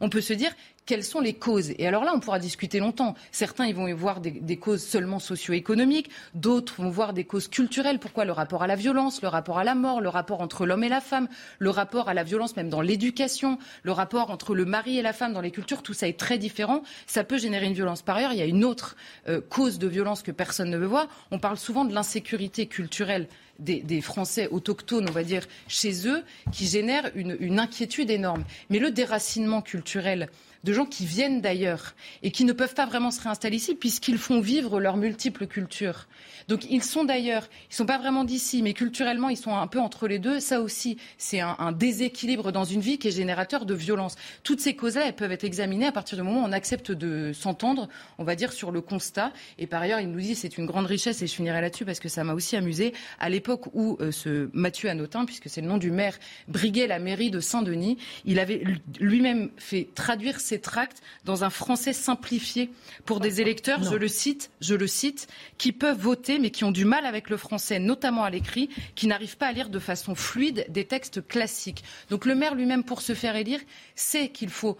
[0.00, 0.52] on peut se dire
[0.86, 1.72] quelles sont les causes?
[1.78, 3.14] Et alors là, on pourra discuter longtemps.
[3.32, 7.98] Certains, ils vont voir des, causes seulement socio-économiques, d'autres vont voir des causes culturelles.
[7.98, 8.24] Pourquoi?
[8.24, 10.88] Le rapport à la violence, le rapport à la mort, le rapport entre l'homme et
[10.88, 11.28] la femme,
[11.58, 15.12] le rapport à la violence même dans l'éducation, le rapport entre le mari et la
[15.12, 16.82] femme dans les cultures, tout ça est très différent.
[17.06, 18.02] Ça peut générer une violence.
[18.02, 18.96] Par ailleurs, il y a une autre
[19.28, 21.08] euh, cause de violence que personne ne veut voir.
[21.32, 23.28] On parle souvent de l'insécurité culturelle.
[23.58, 26.22] Des, Français autochtones, on va dire, chez eux,
[26.52, 28.44] qui génère une, une inquiétude énorme.
[28.68, 30.28] Mais le déracinement culturel
[30.66, 31.94] de gens qui viennent d'ailleurs
[32.24, 36.08] et qui ne peuvent pas vraiment se réinstaller ici puisqu'ils font vivre leurs multiples cultures.
[36.48, 39.68] Donc ils sont d'ailleurs, ils ne sont pas vraiment d'ici, mais culturellement ils sont un
[39.68, 40.40] peu entre les deux.
[40.40, 44.16] Ça aussi, c'est un, déséquilibre dans une vie qui est générateur de violence.
[44.42, 47.32] Toutes ces causes-là, elles peuvent être examinées à partir du moment où on accepte de
[47.32, 47.88] s'entendre,
[48.18, 49.32] on va dire, sur le constat.
[49.58, 52.00] Et par ailleurs, il nous dit c'est une grande richesse, et je finirai là-dessus parce
[52.00, 55.68] que ça m'a aussi amusé, à l'époque où euh, ce Mathieu Anotin, puisque c'est le
[55.68, 58.64] nom du maire, briguait la mairie de Saint-Denis, il avait
[58.98, 62.70] lui-même fait traduire ses tracts dans un français simplifié
[63.04, 65.28] pour des électeurs, je le cite, je le cite,
[65.58, 69.06] qui peuvent voter mais qui ont du mal avec le français, notamment à l'écrit, qui
[69.06, 71.84] n'arrivent pas à lire de façon fluide des textes classiques.
[72.10, 73.60] Donc le maire lui-même, pour se faire élire,
[73.94, 74.76] sait qu'il faut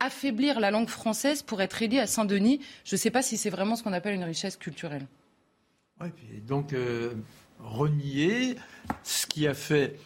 [0.00, 2.60] affaiblir la langue française pour être élu à Saint-Denis.
[2.84, 5.06] Je ne sais pas si c'est vraiment ce qu'on appelle une richesse culturelle.
[6.46, 7.12] donc euh,
[7.58, 8.56] renier
[9.02, 9.98] ce qui a fait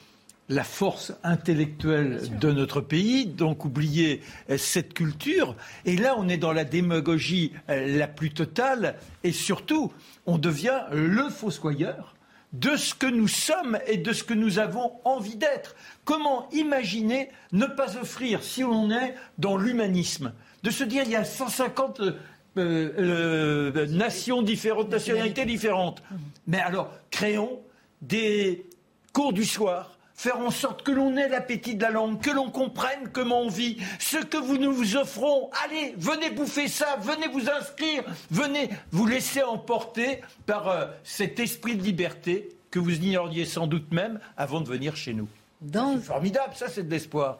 [0.49, 4.20] la force intellectuelle de notre pays, donc oublier
[4.51, 5.57] euh, cette culture.
[5.84, 9.92] Et là, on est dans la démagogie euh, la plus totale, et surtout,
[10.26, 12.14] on devient le fossoyeur
[12.53, 15.74] de ce que nous sommes et de ce que nous avons envie d'être.
[16.05, 20.32] Comment imaginer ne pas offrir, si on est dans l'humanisme,
[20.62, 22.01] de se dire il y a 150
[22.57, 26.03] euh, nations différentes, nationalités différentes.
[26.47, 27.61] Mais alors, créons
[28.03, 28.66] des
[29.12, 32.50] cours du soir faire en sorte que l'on ait l'appétit de la langue, que l'on
[32.50, 35.50] comprenne comment on vit, ce que vous nous offrons.
[35.64, 41.76] Allez, venez bouffer ça, venez vous inscrire, venez vous laisser emporter par euh, cet esprit
[41.76, 45.28] de liberté que vous ignoriez sans doute même avant de venir chez nous.
[45.72, 47.38] C'est formidable, ça c'est de l'espoir.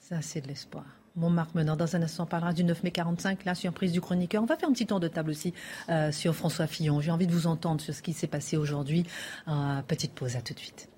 [0.00, 0.84] Ça c'est de l'espoir.
[1.16, 4.00] Mon Marc Menant, dans un instant, on parlera du 9 mai 45, la surprise du
[4.00, 4.40] chroniqueur.
[4.40, 5.52] On va faire un petit tour de table aussi
[5.88, 7.00] euh, sur François Fillon.
[7.00, 9.04] J'ai envie de vous entendre sur ce qui s'est passé aujourd'hui.
[9.48, 10.88] Euh, petite pause, à tout de suite.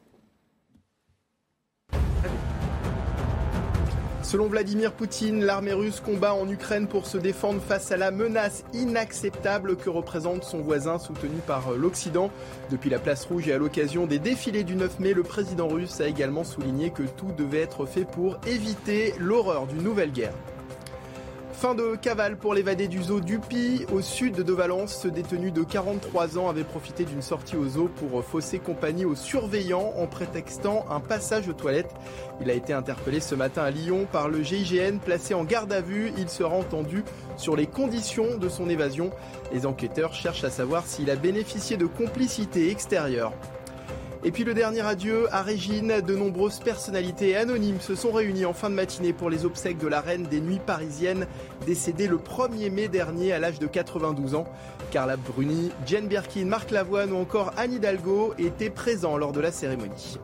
[4.30, 8.62] Selon Vladimir Poutine, l'armée russe combat en Ukraine pour se défendre face à la menace
[8.72, 12.30] inacceptable que représente son voisin soutenu par l'Occident.
[12.70, 16.00] Depuis la place rouge et à l'occasion des défilés du 9 mai, le président russe
[16.00, 20.34] a également souligné que tout devait être fait pour éviter l'horreur d'une nouvelle guerre.
[21.60, 23.84] Fin de cavale pour l'évadé du zoo Dupi.
[23.92, 27.90] Au sud de Valence, ce détenu de 43 ans avait profité d'une sortie au zoo
[27.96, 31.94] pour fausser compagnie aux surveillants en prétextant un passage aux toilettes.
[32.40, 35.82] Il a été interpellé ce matin à Lyon par le GIGN, placé en garde à
[35.82, 36.14] vue.
[36.16, 37.04] Il sera entendu
[37.36, 39.10] sur les conditions de son évasion.
[39.52, 43.34] Les enquêteurs cherchent à savoir s'il a bénéficié de complicité extérieure.
[44.22, 46.02] Et puis le dernier adieu à Régine.
[46.02, 49.88] De nombreuses personnalités anonymes se sont réunies en fin de matinée pour les obsèques de
[49.88, 51.26] la reine des nuits parisiennes,
[51.66, 54.44] décédée le 1er mai dernier à l'âge de 92 ans.
[54.90, 59.52] Carla Bruni, Jane Birkin, Marc Lavoine ou encore Anne Hidalgo étaient présents lors de la
[59.52, 60.18] cérémonie.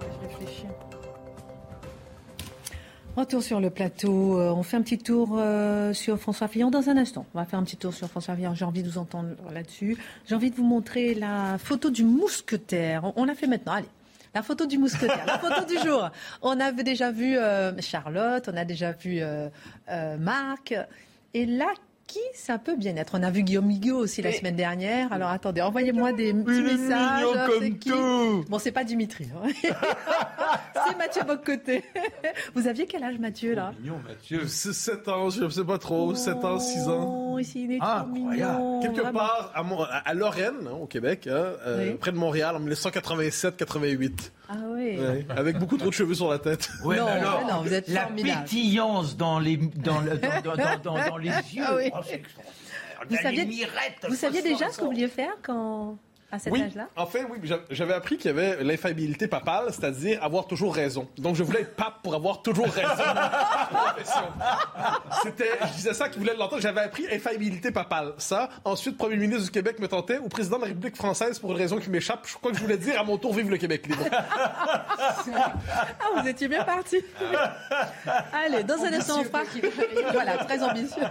[3.17, 4.39] Retour sur le plateau.
[4.39, 7.25] Euh, on fait un petit tour euh, sur François Fillon dans un instant.
[7.33, 8.55] On va faire un petit tour sur François Fillon.
[8.55, 9.97] J'ai envie de vous entendre là-dessus.
[10.27, 13.11] J'ai envie de vous montrer la photo du mousquetaire.
[13.17, 13.73] On, l'a fait maintenant.
[13.73, 13.89] Allez.
[14.35, 16.11] La photo du mousquetaire, la photo du jour.
[16.43, 19.23] On avait déjà vu euh, Charlotte, on a déjà vu
[20.19, 20.75] Marc.
[21.33, 21.69] Et là,
[22.07, 23.15] qui ça peut bien être?
[23.19, 25.13] On a vu Guillaume Migaud aussi la semaine dernière.
[25.13, 27.25] Alors attendez, envoyez-moi des petits messages.
[27.47, 28.45] comme tout.
[28.49, 29.29] Bon, c'est pas Dimitri.
[29.35, 29.49] Hein.
[30.87, 31.85] c'est Mathieu Boccoté.
[32.55, 33.73] Vous aviez quel âge, Mathieu, là?
[33.81, 34.47] Mignon, Mathieu.
[34.47, 36.15] 7 ans, je ne sais pas trop.
[36.15, 37.39] 7 ans, 6 ans.
[37.39, 38.81] Ici, il est ah, mignon.
[38.81, 39.53] Quelque part
[40.05, 44.31] à, Lorraine, hein, au Québec, hein, euh, près de Montréal, en 1987-88.
[44.49, 44.99] Ah oui.
[45.31, 46.71] Avec beaucoup trop de cheveux sur la tête.
[46.85, 51.65] Ouais, non, alors, non, vous êtes la pétillance dans les, dans, dans, dans, les yeux.
[51.67, 51.91] Ah oui.
[51.93, 51.99] oh,
[53.09, 53.69] vous saviez,
[54.09, 55.99] vous saviez déjà ce que vous vouliez faire quand
[56.31, 56.63] à cet oui.
[56.63, 56.89] âge-là?
[56.97, 57.39] En fait, oui,
[57.71, 61.09] j'avais appris qu'il y avait l'infaillibilité papale, c'est-à-dire avoir toujours raison.
[61.19, 63.05] Donc, je voulais être pape pour avoir toujours raison.
[65.23, 66.63] C'était, je disais ça qui voulait l'entendre.
[66.63, 68.15] J'avais appris infaillibilité papale.
[68.19, 68.51] Ça.
[68.65, 71.59] Ensuite, premier ministre du Québec me tentait, ou président de la République française pour une
[71.59, 72.27] raison qui m'échappe.
[72.27, 74.05] Je crois que je voulais dire à mon tour, vive le Québec libre.
[74.13, 75.15] ah,
[76.17, 76.97] vous étiez bien parti.
[78.33, 79.43] Allez, dans un instant, on fera.
[80.13, 81.05] voilà, très ambitieux.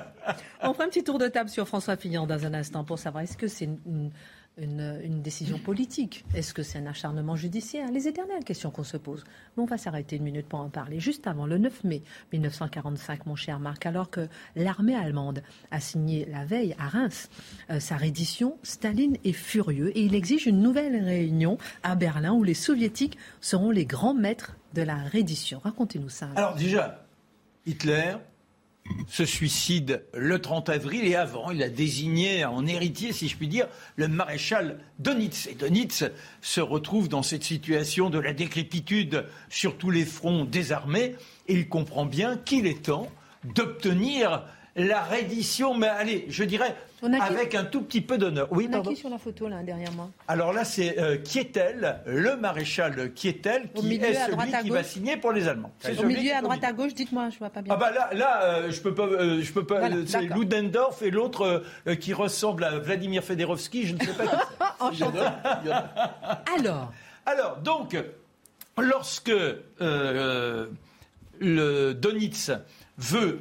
[0.62, 3.24] On fera un petit tour de table sur François Fillon dans un instant pour savoir
[3.24, 4.12] est-ce que c'est une
[4.58, 7.92] une, décision politique Est-ce que c'est un acharnement judiciaire?
[7.92, 9.24] Les éternelles questions qu'on se pose.
[9.56, 11.00] Mais on va s'arrêter une minute pour en parler.
[11.00, 12.02] Juste avant, le 9 mai
[12.32, 17.30] 1945, mon cher Marc, alors que l'armée allemande a signé la veille à Reims
[17.70, 22.44] euh, sa reddition, Staline est furieux et il exige une nouvelle réunion à Berlin où
[22.44, 25.60] les soviétiques seront les grands maîtres de la reddition.
[25.64, 26.30] Racontez-nous ça.
[26.36, 27.06] Alors déjà,
[27.66, 28.16] Hitler
[29.08, 33.48] se suicide le 30 avril et avant, il a désigné en héritier, si je puis
[33.48, 35.48] dire, le maréchal Donitz.
[35.48, 36.06] Et Donitz
[36.42, 41.16] se retrouve dans cette situation de la décrépitude sur tous les fronts des armées
[41.48, 43.10] et il comprend bien qu'il est temps
[43.44, 44.44] d'obtenir
[44.76, 46.76] la reddition, mais allez, je dirais
[47.22, 48.48] avec un tout petit peu d'honneur.
[48.52, 52.00] Oui, On a qui sur la photo là derrière moi Alors là, c'est euh, Kietel,
[52.06, 55.72] le maréchal Kietel, qui est celui qui va signer pour les Allemands.
[55.98, 57.74] Au milieu, à droite, à gauche, dites-moi, je vois pas bien.
[57.74, 59.90] Ah bah là, là, euh, je peux pas, euh, je peux pas.
[60.06, 61.64] c'est Ludendorff et l'autre
[62.02, 64.76] qui ressemble à Vladimir Federovski, je ne sais pas.
[64.80, 65.20] Enchanté.
[66.58, 66.92] Alors.
[67.26, 67.98] Alors, donc,
[68.78, 69.32] lorsque
[71.40, 72.52] le Donitz
[72.98, 73.40] veut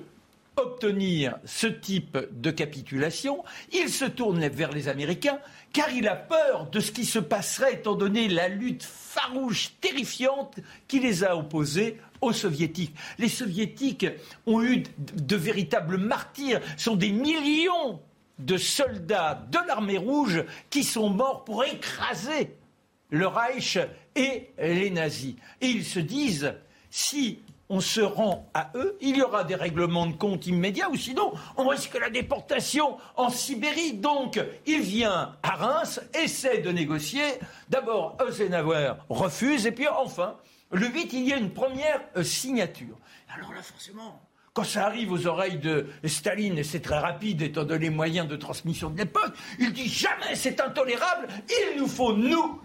[0.57, 5.39] obtenir ce type de capitulation, il se tourne vers les Américains
[5.73, 10.61] car il a peur de ce qui se passerait étant donné la lutte farouche, terrifiante
[10.87, 12.95] qui les a opposés aux soviétiques.
[13.19, 14.07] Les soviétiques
[14.47, 18.01] ont eu de véritables martyrs, sont des millions
[18.39, 22.57] de soldats de l'armée rouge qui sont morts pour écraser
[23.11, 23.79] le Reich
[24.17, 25.35] et les nazis.
[25.61, 26.55] Et ils se disent,
[26.91, 30.97] si on se rend à eux, il y aura des règlements de compte immédiats, ou
[30.97, 33.95] sinon on risque la déportation en Sibérie.
[33.95, 37.25] Donc il vient à Reims, essaie de négocier.
[37.69, 40.37] D'abord, Eisenhower refuse, et puis enfin,
[40.71, 42.97] le 8, il y a une première euh, signature.
[43.35, 44.21] Alors là, forcément,
[44.53, 48.29] quand ça arrive aux oreilles de Staline, et c'est très rapide étant donné les moyens
[48.29, 52.61] de transmission de l'époque, il dit jamais c'est intolérable, il nous faut, nous,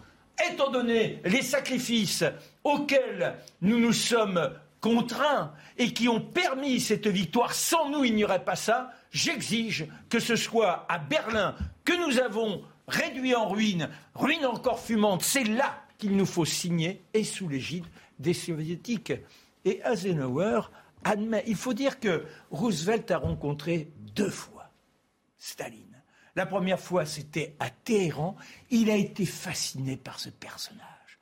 [0.52, 2.24] étant donné les sacrifices
[2.64, 4.52] auxquels nous nous sommes
[4.82, 7.54] contraints et qui ont permis cette victoire.
[7.54, 8.92] Sans nous, il n'y aurait pas ça.
[9.12, 11.56] J'exige que ce soit à Berlin
[11.86, 15.24] que nous avons réduit en ruine, ruine encore fumante.
[15.24, 17.86] C'est là qu'il nous faut signer et sous l'égide
[18.20, 19.14] des soviétiques.
[19.66, 20.62] Et Eisenhower
[21.04, 21.44] admet.
[21.48, 24.72] Il faut dire que Roosevelt a rencontré deux fois
[25.38, 25.86] Staline.
[26.36, 28.36] La première fois, c'était à Téhéran.
[28.70, 31.20] Il a été fasciné par ce personnage.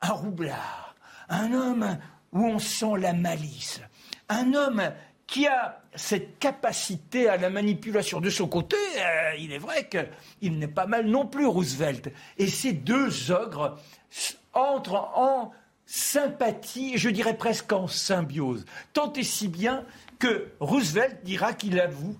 [0.00, 0.94] Un roublard,
[1.28, 1.98] un homme
[2.32, 3.80] où on sent la malice.
[4.28, 4.92] Un homme
[5.26, 8.20] qui a cette capacité à la manipulation.
[8.20, 12.12] De son côté, euh, il est vrai qu'il n'est pas mal non plus, Roosevelt.
[12.36, 13.78] Et ces deux ogres
[14.52, 15.52] entrent en
[15.86, 18.64] sympathie, je dirais presque en symbiose.
[18.92, 19.84] Tant et si bien
[20.18, 22.16] que Roosevelt dira qu'il avoue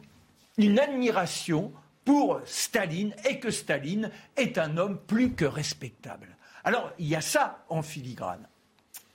[0.56, 1.72] une admiration
[2.04, 6.36] pour Staline et que Staline est un homme plus que respectable.
[6.64, 8.46] Alors, il y a ça en filigrane.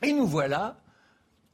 [0.01, 0.77] Et nous voilà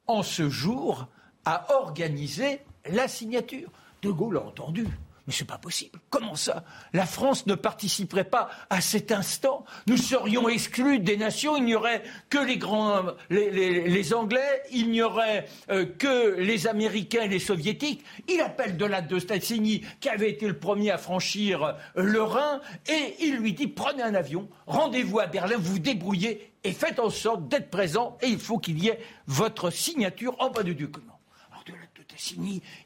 [0.07, 1.07] en ce jour,
[1.45, 3.69] à organiser la signature.
[4.01, 4.87] De Gaulle a entendu.
[5.27, 5.99] Mais c'est pas possible.
[6.09, 6.63] Comment ça?
[6.93, 9.65] La France ne participerait pas à cet instant?
[9.87, 11.55] Nous serions exclus des nations.
[11.57, 14.63] Il n'y aurait que les grands, les, Anglais.
[14.71, 18.03] Il n'y aurait euh, que les Américains et les Soviétiques.
[18.27, 22.21] Il appelle de la de Stassini, qui avait été le premier à franchir euh, le
[22.21, 26.99] Rhin, et il lui dit prenez un avion, rendez-vous à Berlin, vous débrouillez et faites
[26.99, 28.17] en sorte d'être présent.
[28.21, 31.10] Et il faut qu'il y ait votre signature en bas du document.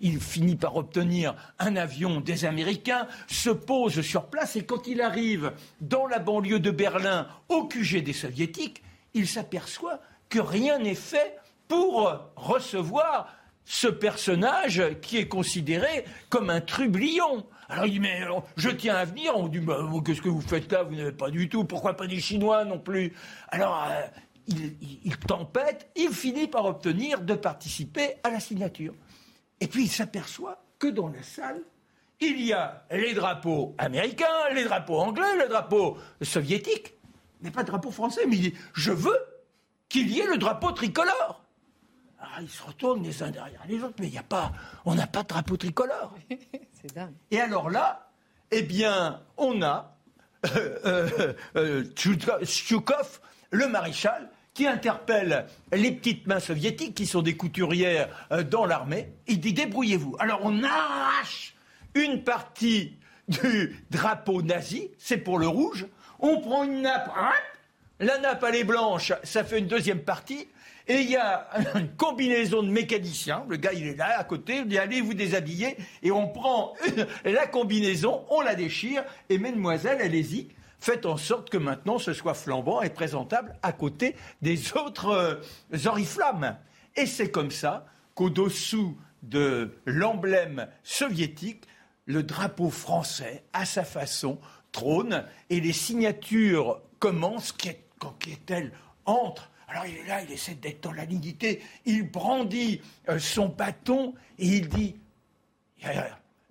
[0.01, 5.01] Il finit par obtenir un avion des Américains, se pose sur place et quand il
[5.01, 9.99] arrive dans la banlieue de Berlin, au QG des Soviétiques, il s'aperçoit
[10.29, 13.33] que rien n'est fait pour recevoir
[13.65, 17.45] ce personnage qui est considéré comme un trublion.
[17.67, 18.21] Alors il dit, mais
[18.57, 19.33] je tiens à venir.
[19.35, 20.83] On dit, bah, qu'est-ce que vous faites là?
[20.83, 21.63] Vous n'avez pas du tout.
[21.63, 23.13] Pourquoi pas des Chinois non plus?
[23.49, 24.01] Alors euh,
[24.47, 28.93] il, tempête, il finit par obtenir de participer à la signature.
[29.59, 31.61] Et puis il s'aperçoit que dans la salle,
[32.19, 36.93] il y a les drapeaux américains, les drapeaux anglais, les drapeaux soviétiques,
[37.41, 38.25] mais pas de drapeau français.
[38.27, 39.17] Mais il dit, je veux
[39.89, 41.43] qu'il y ait le drapeau tricolore.
[42.19, 44.51] Ah, ils se retournent les uns derrière les autres, mais il n'y a pas,
[44.85, 46.15] on n'a pas de drapeau tricolore.
[46.73, 47.13] C'est dingue.
[47.31, 48.09] Et alors là,
[48.51, 49.97] eh bien, on a
[50.55, 51.83] euh, euh, euh
[53.51, 59.09] le maréchal, qui interpelle les petites mains soviétiques, qui sont des couturières euh, dans l'armée.
[59.27, 60.15] Il dit débrouillez-vous.
[60.17, 61.53] Alors on arrache
[61.93, 62.95] une partie
[63.27, 65.85] du drapeau nazi, c'est pour le rouge.
[66.19, 67.11] On prend une nappe,
[67.99, 70.47] la nappe elle est blanche, ça fait une deuxième partie.
[70.87, 73.43] Et il y a une combinaison de mécaniciens.
[73.49, 74.57] Le gars, il est là à côté.
[74.57, 75.77] Il dit allez vous déshabiller.
[76.03, 76.75] Et on prend
[77.25, 79.03] la combinaison, on la déchire.
[79.29, 80.49] Et mesdemoiselles, allez-y.
[80.79, 85.87] Faites en sorte que maintenant ce soit flambant et présentable à côté des autres euh,
[85.87, 86.57] oriflammes.
[86.95, 91.65] Et c'est comme ça qu'au-dessous de l'emblème soviétique,
[92.05, 94.39] le drapeau français, à sa façon,
[94.71, 97.55] trône et les signatures commencent.
[97.97, 98.15] Quand
[98.49, 98.71] elle
[99.05, 103.47] entre alors il est là, il essaie d'être dans la dignité, il brandit euh, son
[103.47, 104.95] bâton et il dit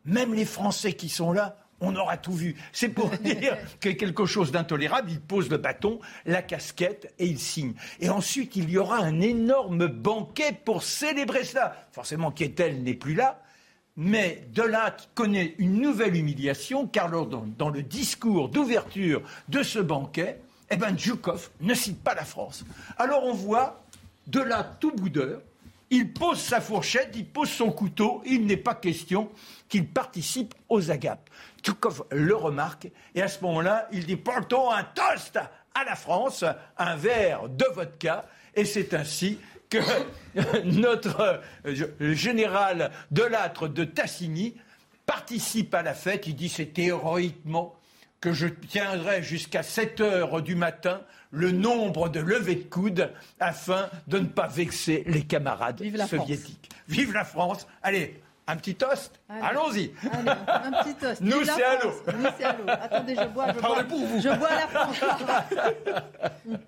[0.05, 2.57] même les Français qui sont là, on aura tout vu.
[2.73, 5.11] C'est pour dire que quelque chose d'intolérable.
[5.11, 7.75] Il pose le bâton, la casquette et il signe.
[8.01, 11.87] Et ensuite, il y aura un énorme banquet pour célébrer cela.
[11.93, 13.41] Forcément, Quetel n'est plus là.
[13.97, 20.41] Mais Delatte connaît une nouvelle humiliation, car dans, dans le discours d'ouverture de ce banquet,
[20.71, 22.65] eh ben, Djoukov ne cite pas la France.
[22.99, 23.85] Alors on voit
[24.27, 25.41] de là tout boudeur,
[25.95, 29.31] il pose sa fourchette, il pose son couteau, il n'est pas question
[29.69, 31.31] qu'il participe aux agapes.
[31.63, 35.39] Djoukov le remarque et à ce moment-là, il dit portons un toast
[35.75, 36.45] à la France,
[36.79, 39.39] un verre de vodka, et c'est ainsi
[39.71, 39.79] que
[40.65, 44.57] notre euh, général de l'âtre de Tassigny
[45.07, 46.27] participe à la fête.
[46.27, 47.77] Il dit c'était héroïquement
[48.25, 53.91] que je tiendrai jusqu'à 7 heures du matin le nombre de levées de coude afin
[54.09, 56.71] de ne pas vexer les camarades soviétiques.
[56.89, 61.21] Vive la France Allez, un petit toast Allons-y Un petit toast.
[61.21, 61.93] Nous, c'est à l'eau.
[62.19, 62.65] Nous, c'est à l'eau.
[62.67, 63.85] Attendez, je bois, je bois.
[63.85, 64.19] Pour vous.
[64.19, 65.01] Je bois la France.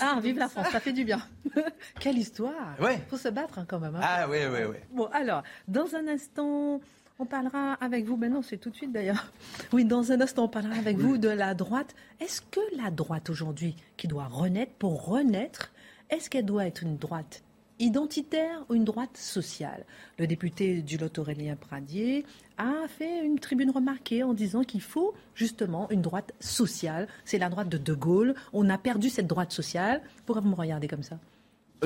[0.00, 1.20] Ah, ah vive la France, ça fait du bien.
[2.00, 3.94] Quelle histoire Il faut se battre hein, quand même.
[3.94, 4.00] Hein.
[4.02, 4.76] Ah oui, oui, oui.
[4.90, 6.80] Bon, alors, dans un instant,
[7.18, 9.32] on parlera avec vous, mais non, c'est tout de suite d'ailleurs.
[9.72, 11.94] Oui, dans un instant, on parlera avec vous de la droite.
[12.20, 15.72] Est-ce que la droite aujourd'hui, qui doit renaître, pour renaître,
[16.10, 17.42] est-ce qu'elle doit être une droite
[17.80, 19.84] identitaire ou une droite sociale?
[20.18, 22.24] Le député du Lot Aurélien Pradier
[22.56, 27.08] a fait une tribune remarquée en disant qu'il faut justement une droite sociale.
[27.24, 28.34] C'est la droite de De Gaulle.
[28.52, 30.02] On a perdu cette droite sociale.
[30.24, 31.18] Pourquoi vous me regardez comme ça?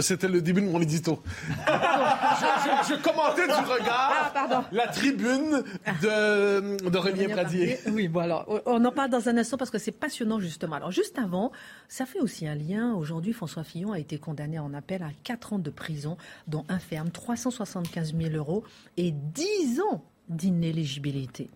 [0.01, 1.23] C'était le début de mon édito.
[1.67, 5.63] je, commentais du regard ah, la tribune
[6.03, 7.79] de d'Aurélien Pradier.
[7.89, 10.77] Oui, bon alors, on en parle dans un instant parce que c'est passionnant justement.
[10.77, 11.53] Alors juste avant,
[11.89, 12.95] ça fait aussi un lien.
[12.95, 16.17] Aujourd'hui, François Fillon a été condamné en appel à 4 ans de prison,
[16.47, 18.65] dont un ferme, 375 000 euros
[18.97, 21.51] et 10 ans d'inéligibilité.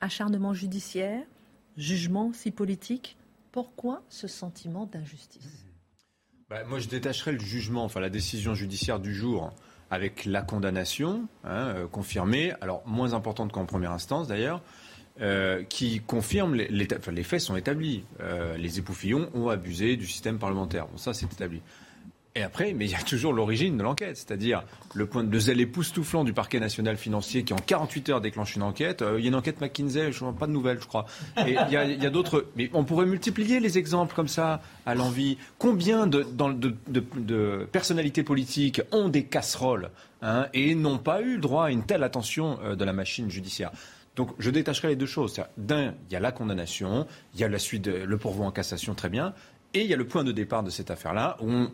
[0.00, 1.22] Acharnement judiciaire,
[1.76, 3.16] jugement si politique.
[3.50, 5.67] Pourquoi ce sentiment d'injustice?
[6.50, 9.52] Bah, moi, je détacherais le jugement, enfin la décision judiciaire du jour
[9.90, 14.62] avec la condamnation hein, euh, confirmée, alors moins importante qu'en première instance d'ailleurs,
[15.20, 18.04] euh, qui confirme les, faits sont établis.
[18.20, 20.86] Euh, les époux Fillon ont abusé du système parlementaire.
[20.86, 21.60] Bon, ça, c'est établi.
[22.38, 24.62] Et après, mais il y a toujours l'origine de l'enquête, c'est-à-dire
[24.94, 28.62] le point de zèle époustouflant du parquet national financier qui en 48 heures déclenche une
[28.62, 29.02] enquête.
[29.02, 31.06] Euh, il y a une enquête McKinsey, je vois pas de nouvelles, je crois.
[31.44, 35.36] Il y a, d'autres, mais on pourrait multiplier les exemples comme ça à l'envie.
[35.58, 39.90] Combien de, de, personnalités politiques ont des casseroles
[40.22, 43.72] hein, et n'ont pas eu droit à une telle attention euh, de la machine judiciaire?
[44.14, 45.40] Donc je détacherai les deux choses.
[45.56, 48.94] D'un, il y a la condamnation, il y a la suite, le pourvoi en cassation,
[48.94, 49.34] très bien,
[49.74, 51.70] et il y a le point de départ de cette affaire-là où on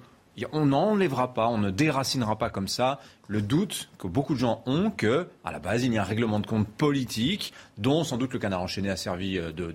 [0.53, 4.63] on n'enlèvera pas, on ne déracinera pas comme ça le doute que beaucoup de gens
[4.67, 8.19] ont que, à la base, il y a un règlement de compte politique dont sans
[8.19, 9.75] doute le canard enchaîné a servi euh, de,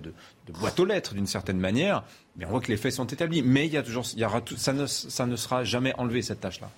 [0.52, 2.04] boîte aux lettres d'une certaine manière.
[2.36, 3.42] Mais on voit que les faits sont établis.
[3.42, 6.70] Mais il y a toujours, ça, ne, ça ne sera jamais enlevé cette tâche-là.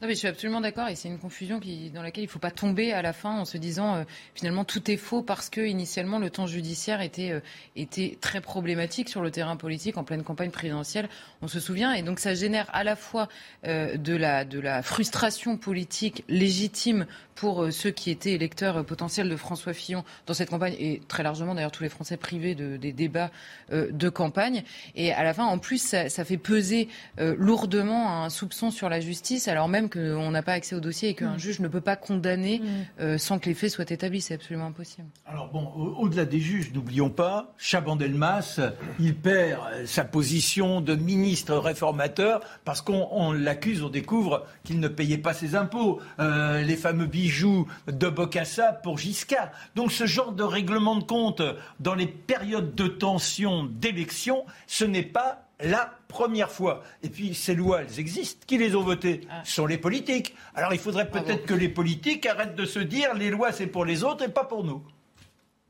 [0.00, 1.60] Non, mais je suis absolument d'accord et c'est une confusion
[1.94, 4.04] dans laquelle il ne faut pas tomber à la fin en se disant euh,
[4.34, 7.40] finalement tout est faux parce que initialement le temps judiciaire était, euh,
[7.76, 11.08] était très problématique sur le terrain politique en pleine campagne présidentielle,
[11.42, 11.92] on se souvient.
[11.92, 13.28] Et donc ça génère à la fois
[13.66, 17.06] euh, de, la, de la frustration politique légitime
[17.36, 21.54] pour ceux qui étaient électeurs potentiels de François Fillon dans cette campagne et très largement
[21.54, 23.30] d'ailleurs tous les Français privés de, des débats
[23.70, 24.64] de campagne.
[24.96, 28.98] Et à la fin, en plus, ça, ça fait peser lourdement un soupçon sur la
[28.98, 31.38] justice alors même qu'on n'a pas accès au dossier et qu'un mm.
[31.38, 32.64] juge ne peut pas condamner mm.
[33.00, 34.20] euh, sans que les faits soient établis.
[34.20, 35.08] C'est absolument impossible.
[35.26, 35.66] Alors bon,
[35.98, 38.60] au-delà des juges, n'oublions pas, Chaban-Delmas,
[38.98, 45.18] il perd sa position de ministre réformateur parce qu'on l'accuse, on découvre qu'il ne payait
[45.18, 46.00] pas ses impôts.
[46.20, 49.50] Euh, les fameux bijoux de Bocassa pour Giscard.
[49.74, 51.42] Donc ce genre de règlement de compte
[51.80, 56.82] dans les périodes de tension d'élection, ce n'est pas la première fois.
[57.02, 58.44] Et puis ces lois, elles existent.
[58.46, 59.42] Qui les ont votées ah.
[59.44, 60.34] Ce sont les politiques.
[60.54, 63.84] Alors il faudrait peut-être que les politiques arrêtent de se dire les lois c'est pour
[63.84, 64.82] les autres et pas pour nous.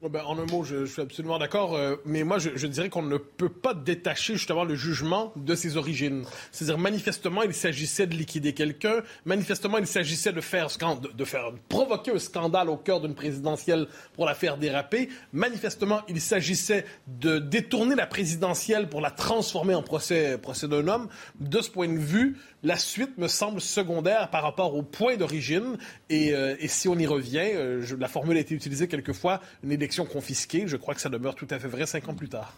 [0.01, 3.16] Ben, en un mot, je, suis absolument d'accord, euh, mais moi, je, dirais qu'on ne
[3.16, 6.24] peut pas détacher justement le jugement de ses origines.
[6.53, 12.12] C'est-à-dire, manifestement, il s'agissait de liquider quelqu'un, manifestement, il s'agissait de faire, de, faire provoquer
[12.12, 15.09] un scandale au cœur d'une présidentielle pour la faire déraper.
[15.32, 21.09] Manifestement, il s'agissait de détourner la présidentielle pour la transformer en procès, procès d'un homme.
[21.40, 25.76] De ce point de vue, la suite me semble secondaire par rapport au point d'origine.
[26.11, 30.04] Et, euh, si on y revient, euh, la formule a été utilisée quelquefois, une élection
[30.04, 30.66] confisquée.
[30.66, 32.54] Je crois que ça demeure tout à fait vrai cinq ans plus tard.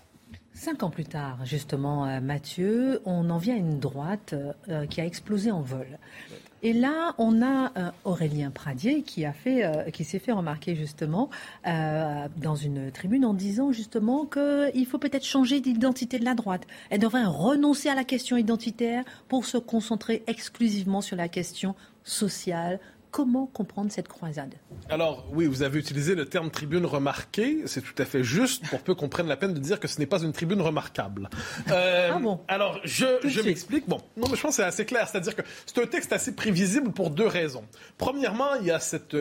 [0.53, 4.34] Cinq ans plus tard, justement, euh, Mathieu, on en vient à une droite
[4.90, 5.98] qui a explosé en vol.
[6.62, 7.72] Et là, on a
[8.05, 9.24] Aurélien Pradier qui
[9.94, 11.30] qui s'est fait remarquer justement
[11.64, 16.66] dans une tribune en disant justement qu'il faut peut-être changer d'identité de la droite.
[16.90, 21.74] Elle devrait renoncer à la question identitaire pour se concentrer exclusivement sur la question
[22.05, 22.78] sociale,
[23.11, 24.55] Comment comprendre cette croisade?
[24.89, 27.63] Alors, oui, vous avez utilisé le terme tribune remarquée.
[27.67, 29.99] C'est tout à fait juste pour peu qu'on prenne la peine de dire que ce
[29.99, 31.29] n'est pas une tribune remarquable.
[31.71, 32.41] Euh, ah bon?
[32.47, 33.89] Alors, je, je m'explique.
[33.89, 35.09] Bon, non, mais je pense que c'est assez clair.
[35.09, 37.65] C'est-à-dire que c'est un texte assez prévisible pour deux raisons.
[37.99, 39.17] Premièrement, il y a cette,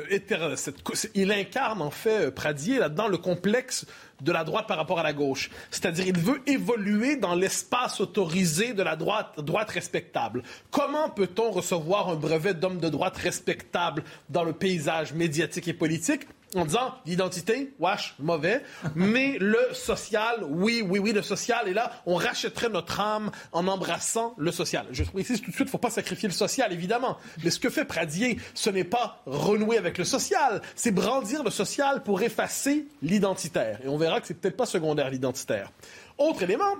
[0.56, 0.84] cette
[1.16, 3.86] il incarne en fait Pradier là-dedans le complexe
[4.22, 5.50] de la droite par rapport à la gauche.
[5.72, 10.44] C'est-à-dire, il veut évoluer dans l'espace autorisé de la droite, droite respectable.
[10.72, 16.28] Comment peut-on recevoir un brevet d'homme de droite respectable dans le paysage médiatique et politique
[16.56, 18.64] en disant l'identité, wesh, mauvais,
[18.96, 23.68] mais le social, oui, oui, oui, le social, et là, on rachèterait notre âme en
[23.68, 24.86] embrassant le social.
[24.92, 27.60] Je précise tout de suite, il ne faut pas sacrifier le social, évidemment, mais ce
[27.60, 32.22] que fait Pradier, ce n'est pas renouer avec le social, c'est brandir le social pour
[32.22, 33.80] effacer l'identitaire.
[33.84, 35.72] Et on verra que c'est peut-être pas secondaire l'identitaire.
[36.18, 36.76] Autre élément,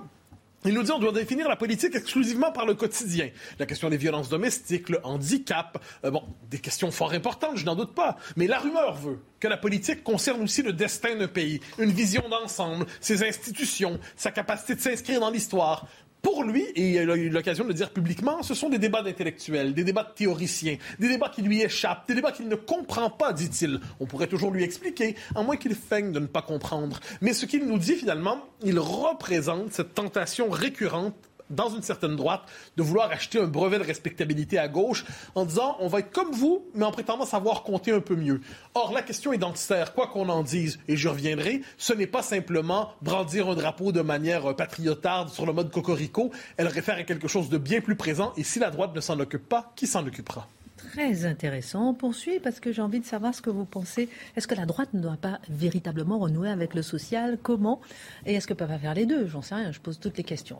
[0.64, 3.30] il nous dit qu'on doit définir la politique exclusivement par le quotidien.
[3.58, 7.74] La question des violences domestiques, le handicap, euh, bon, des questions fort importantes, je n'en
[7.74, 8.16] doute pas.
[8.36, 12.28] Mais la rumeur veut que la politique concerne aussi le destin d'un pays, une vision
[12.28, 15.86] d'ensemble, ses institutions, sa capacité de s'inscrire dans l'histoire
[16.22, 19.02] pour lui, et il a eu l'occasion de le dire publiquement, ce sont des débats
[19.02, 23.10] d'intellectuels, des débats de théoriciens, des débats qui lui échappent, des débats qu'il ne comprend
[23.10, 23.80] pas, dit-il.
[24.00, 27.00] On pourrait toujours lui expliquer, à moins qu'il feigne de ne pas comprendre.
[27.20, 31.14] Mais ce qu'il nous dit finalement, il représente cette tentation récurrente
[31.50, 32.42] dans une certaine droite,
[32.76, 36.32] de vouloir acheter un brevet de respectabilité à gauche en disant on va être comme
[36.32, 38.40] vous, mais en prétendant savoir compter un peu mieux.
[38.74, 42.92] Or, la question identitaire, quoi qu'on en dise, et je reviendrai, ce n'est pas simplement
[43.02, 47.48] brandir un drapeau de manière patriotarde sur le mode cocorico, elle réfère à quelque chose
[47.48, 50.48] de bien plus présent, et si la droite ne s'en occupe pas, qui s'en occupera?
[50.92, 51.90] Très intéressant.
[51.90, 54.08] On poursuit parce que j'ai envie de savoir ce que vous pensez.
[54.34, 57.38] Est-ce que la droite ne doit pas véritablement renouer avec le social?
[57.40, 57.80] Comment?
[58.26, 59.26] Et est-ce que pas faire les deux?
[59.28, 60.58] J'en sais rien, je pose toutes les questions.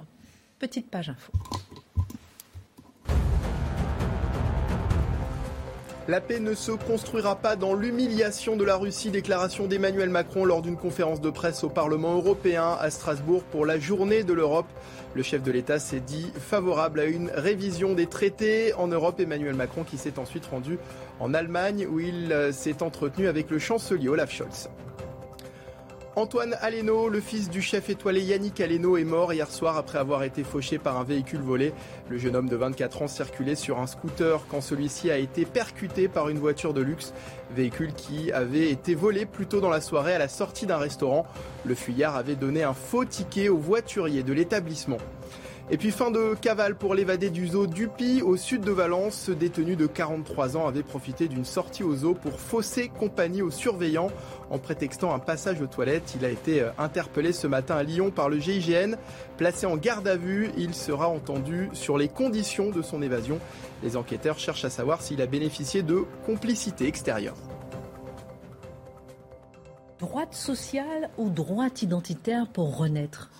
[0.60, 1.32] Petite page info.
[6.06, 10.60] La paix ne se construira pas dans l'humiliation de la Russie, déclaration d'Emmanuel Macron lors
[10.60, 14.66] d'une conférence de presse au Parlement européen à Strasbourg pour la journée de l'Europe.
[15.14, 19.18] Le chef de l'État s'est dit favorable à une révision des traités en Europe.
[19.18, 20.78] Emmanuel Macron qui s'est ensuite rendu
[21.20, 24.68] en Allemagne où il s'est entretenu avec le chancelier Olaf Scholz.
[26.20, 30.22] Antoine Aleno, le fils du chef étoilé Yannick Aleno, est mort hier soir après avoir
[30.22, 31.72] été fauché par un véhicule volé.
[32.10, 36.08] Le jeune homme de 24 ans circulait sur un scooter quand celui-ci a été percuté
[36.08, 37.14] par une voiture de luxe,
[37.56, 41.26] véhicule qui avait été volé plus tôt dans la soirée à la sortie d'un restaurant.
[41.64, 44.98] Le fuyard avait donné un faux ticket au voiturier de l'établissement.
[45.72, 49.14] Et puis fin de cavale pour l'évadé du zoo Dupi au sud de Valence.
[49.14, 53.52] Ce détenu de 43 ans avait profité d'une sortie au zoo pour fausser compagnie aux
[53.52, 54.10] surveillants
[54.50, 56.16] en prétextant un passage aux toilettes.
[56.16, 58.96] Il a été euh, interpellé ce matin à Lyon par le GIGN.
[59.36, 63.38] Placé en garde à vue, il sera entendu sur les conditions de son évasion.
[63.84, 67.36] Les enquêteurs cherchent à savoir s'il a bénéficié de complicité extérieure.
[70.00, 73.30] Droite sociale ou droite identitaire pour renaître?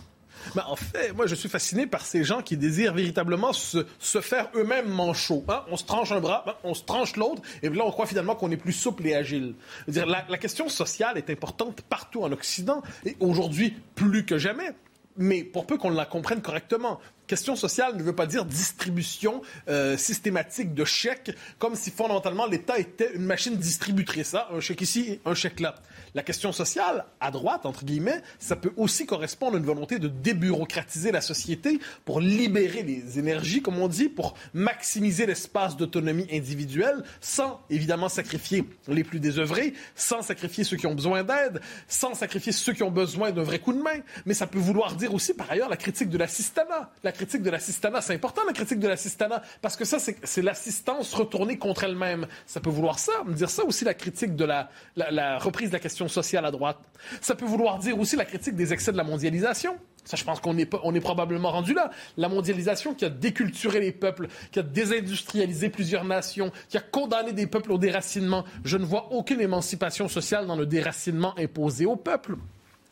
[0.66, 4.49] En fait, moi, je suis fasciné par ces gens qui désirent véritablement se, se faire
[4.55, 5.45] eux-mêmes manchots.
[5.49, 5.64] Hein?
[5.70, 6.55] On se tranche un bras, hein?
[6.64, 9.55] on se tranche l'autre, et là, on croit finalement qu'on est plus souple et agile.
[9.88, 14.70] La, la question sociale est importante partout en Occident, et aujourd'hui, plus que jamais
[15.16, 17.01] mais pour peu qu'on la comprenne correctement.
[17.31, 22.76] Question sociale ne veut pas dire distribution euh, systématique de chèques, comme si fondamentalement l'État
[22.76, 24.31] était une machine distributrice.
[24.31, 25.76] Ça, un chèque ici, un chèque là.
[26.16, 30.09] La question sociale, à droite, entre guillemets, ça peut aussi correspondre à une volonté de
[30.09, 37.05] débureaucratiser la société pour libérer les énergies, comme on dit, pour maximiser l'espace d'autonomie individuelle,
[37.20, 42.51] sans évidemment sacrifier les plus désœuvrés, sans sacrifier ceux qui ont besoin d'aide, sans sacrifier
[42.51, 44.01] ceux qui ont besoin d'un vrai coup de main.
[44.26, 46.91] Mais ça peut vouloir dire aussi, par ailleurs, la critique de l'assistanat.
[47.05, 51.12] La critique de l'assistanat, c'est important, la critique de l'assistanat, parce que ça, c'est l'assistance
[51.12, 52.27] retournée contre elle-même.
[52.47, 55.75] Ça peut vouloir ça, me dire ça aussi, la critique de la, la, reprise de
[55.75, 56.79] la question sociale à droite.
[57.21, 59.77] Ça peut vouloir dire aussi la critique des excès de la mondialisation.
[60.05, 61.91] Ça, je pense qu'on est, on est probablement rendu là.
[62.16, 67.35] La mondialisation qui a déculturé les peuples, qui a désindustrialisé plusieurs nations, qui a condamné
[67.35, 68.47] des peuples au déracinement.
[68.64, 72.37] Je ne vois aucune émancipation sociale dans le déracinement imposé au peuple.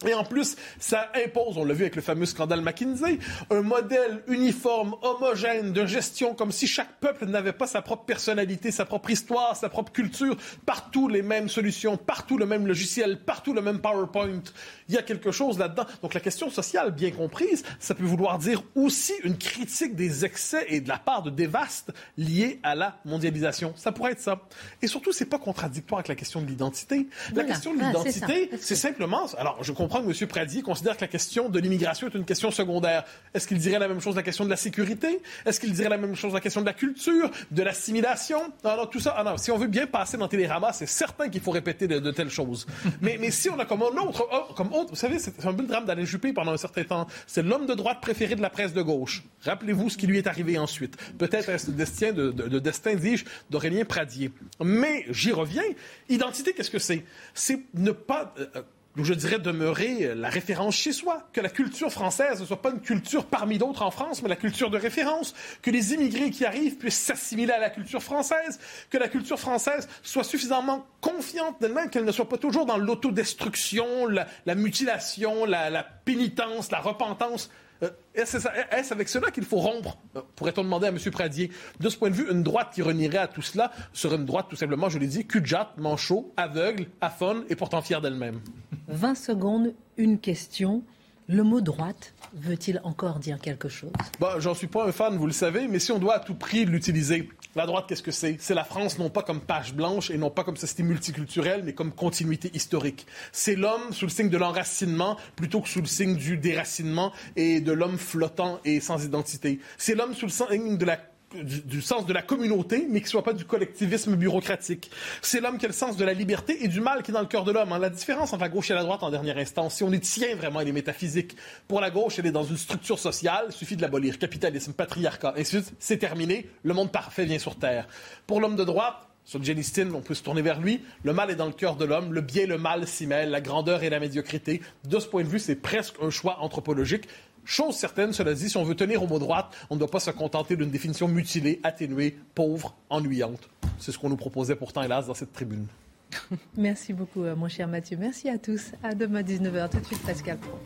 [0.06, 3.18] Et en plus, ça impose, on l'a vu avec le fameux scandale McKinsey,
[3.50, 8.70] un modèle uniforme, homogène de gestion, comme si chaque peuple n'avait pas sa propre personnalité,
[8.70, 13.52] sa propre histoire, sa propre culture, partout les mêmes solutions, partout le même logiciel, partout
[13.52, 14.40] le même PowerPoint.
[14.88, 15.86] Il y a quelque chose là-dedans.
[16.00, 20.64] Donc la question sociale, bien comprise, ça peut vouloir dire aussi une critique des excès
[20.68, 23.72] et de la part de dévastes liés à la mondialisation.
[23.74, 24.42] Ça pourrait être ça.
[24.80, 27.08] Et surtout, c'est pas contradictoire avec la question de l'identité.
[27.34, 30.28] La question de ah, l'identité, c'est simplement, alors je comprends comprends que M.
[30.28, 33.04] Pradier considère que la question de l'immigration est une question secondaire.
[33.32, 35.22] Est-ce qu'il dirait la même chose de la question de la sécurité?
[35.46, 38.52] Est-ce qu'il dirait la même chose de la question de la culture, de l'assimilation?
[38.64, 39.14] Non, non, tout ça.
[39.16, 42.10] Ah non, si on veut bien passer dans Télérama, c'est certain qu'il faut répéter de,
[42.10, 42.66] telles choses.
[43.00, 45.62] mais, mais si on a comme autre, oh, comme autre, vous savez, c'est un peu
[45.62, 47.06] le drame d'Alain Juppé pendant un certain temps.
[47.26, 49.24] C'est l'homme de droite préféré de la presse de gauche.
[49.44, 50.98] Rappelez-vous ce qui lui est arrivé ensuite.
[51.16, 54.32] Peut-être est-ce le destin, de, de, destin, dis-je, d'Aurélien Pradier.
[54.62, 55.62] Mais j'y reviens.
[56.10, 57.04] Identité, qu'est-ce que c'est?
[57.32, 58.34] C'est ne pas...
[58.38, 58.62] Euh,
[59.04, 62.80] je dirais demeurer la référence chez soi, que la culture française ne soit pas une
[62.80, 66.76] culture parmi d'autres en France, mais la culture de référence, que les immigrés qui arrivent
[66.76, 68.58] puissent s'assimiler à la culture française,
[68.90, 74.06] que la culture française soit suffisamment confiante d'elle-même, qu'elle ne soit pas toujours dans l'autodestruction,
[74.06, 77.50] la, mutilation, la pénitence, la repentance.
[77.82, 80.98] Euh, est-ce avec cela qu'il faut rompre euh, Pourrait-on demander à M.
[81.12, 81.50] Pradier?
[81.80, 84.46] De ce point de vue, une droite qui renierait à tout cela serait une droite,
[84.48, 85.42] tout simplement, je l'ai dit, cul
[85.76, 88.40] manchot, aveugle, aphone et pourtant fière d'elle-même.
[88.88, 90.82] 20 secondes, une question.
[91.30, 93.92] Le mot droite veut-il encore dire quelque chose?
[94.18, 96.34] Bah, J'en suis pas un fan, vous le savez, mais si on doit à tout
[96.34, 98.36] prix l'utiliser, la droite, qu'est-ce que c'est?
[98.40, 101.74] C'est la France non pas comme page blanche et non pas comme société multiculturelle, mais
[101.74, 103.06] comme continuité historique.
[103.32, 107.60] C'est l'homme sous le signe de l'enracinement plutôt que sous le signe du déracinement et
[107.60, 109.60] de l'homme flottant et sans identité.
[109.76, 110.96] C'est l'homme sous le signe de la
[111.34, 114.90] du, sens de la communauté, mais qui soit pas du collectivisme bureaucratique.
[115.20, 117.20] C'est l'homme qui a le sens de la liberté et du mal qui est dans
[117.20, 117.72] le cœur de l'homme.
[117.72, 117.78] Hein.
[117.78, 120.34] La différence entre la gauche et la droite en dernière instance, si on y tient
[120.36, 121.36] vraiment, elle est métaphysique.
[121.66, 124.18] Pour la gauche, elle est dans une structure sociale, il suffit de l'abolir.
[124.18, 127.86] Capitalisme, patriarcat, ensuite, c'est terminé, le monde parfait vient sur Terre.
[128.26, 129.62] Pour l'homme de droite, sur Jenny
[129.94, 130.80] on peut se tourner vers lui.
[131.02, 133.28] Le mal est dans le cœur de l'homme, le bien et le mal s'y mêlent,
[133.28, 134.62] la grandeur et la médiocrité.
[134.84, 137.04] De ce point de vue, c'est presque un choix anthropologique.
[137.50, 140.00] Chose certaine, cela dit, si on veut tenir au mot droite, on ne doit pas
[140.00, 143.48] se contenter d'une définition mutilée, atténuée, pauvre, ennuyante.
[143.78, 145.66] C'est ce qu'on nous proposait pourtant, hélas, dans cette tribune.
[146.58, 147.96] Merci beaucoup, euh, mon cher Mathieu.
[147.98, 148.72] Merci à tous.
[148.82, 149.70] À demain 19h.
[149.70, 150.58] Tout de suite, Pascal Pro.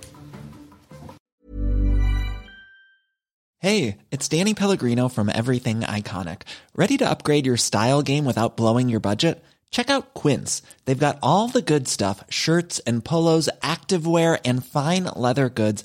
[3.61, 6.43] Hey, it's Danny Pellegrino from Everything Iconic.
[6.75, 9.41] Ready to upgrade your style game without blowing your budget?
[9.71, 10.63] Check out Quince.
[10.85, 15.85] They've got all the good stuff shirts and polos, activewear, and fine leather goods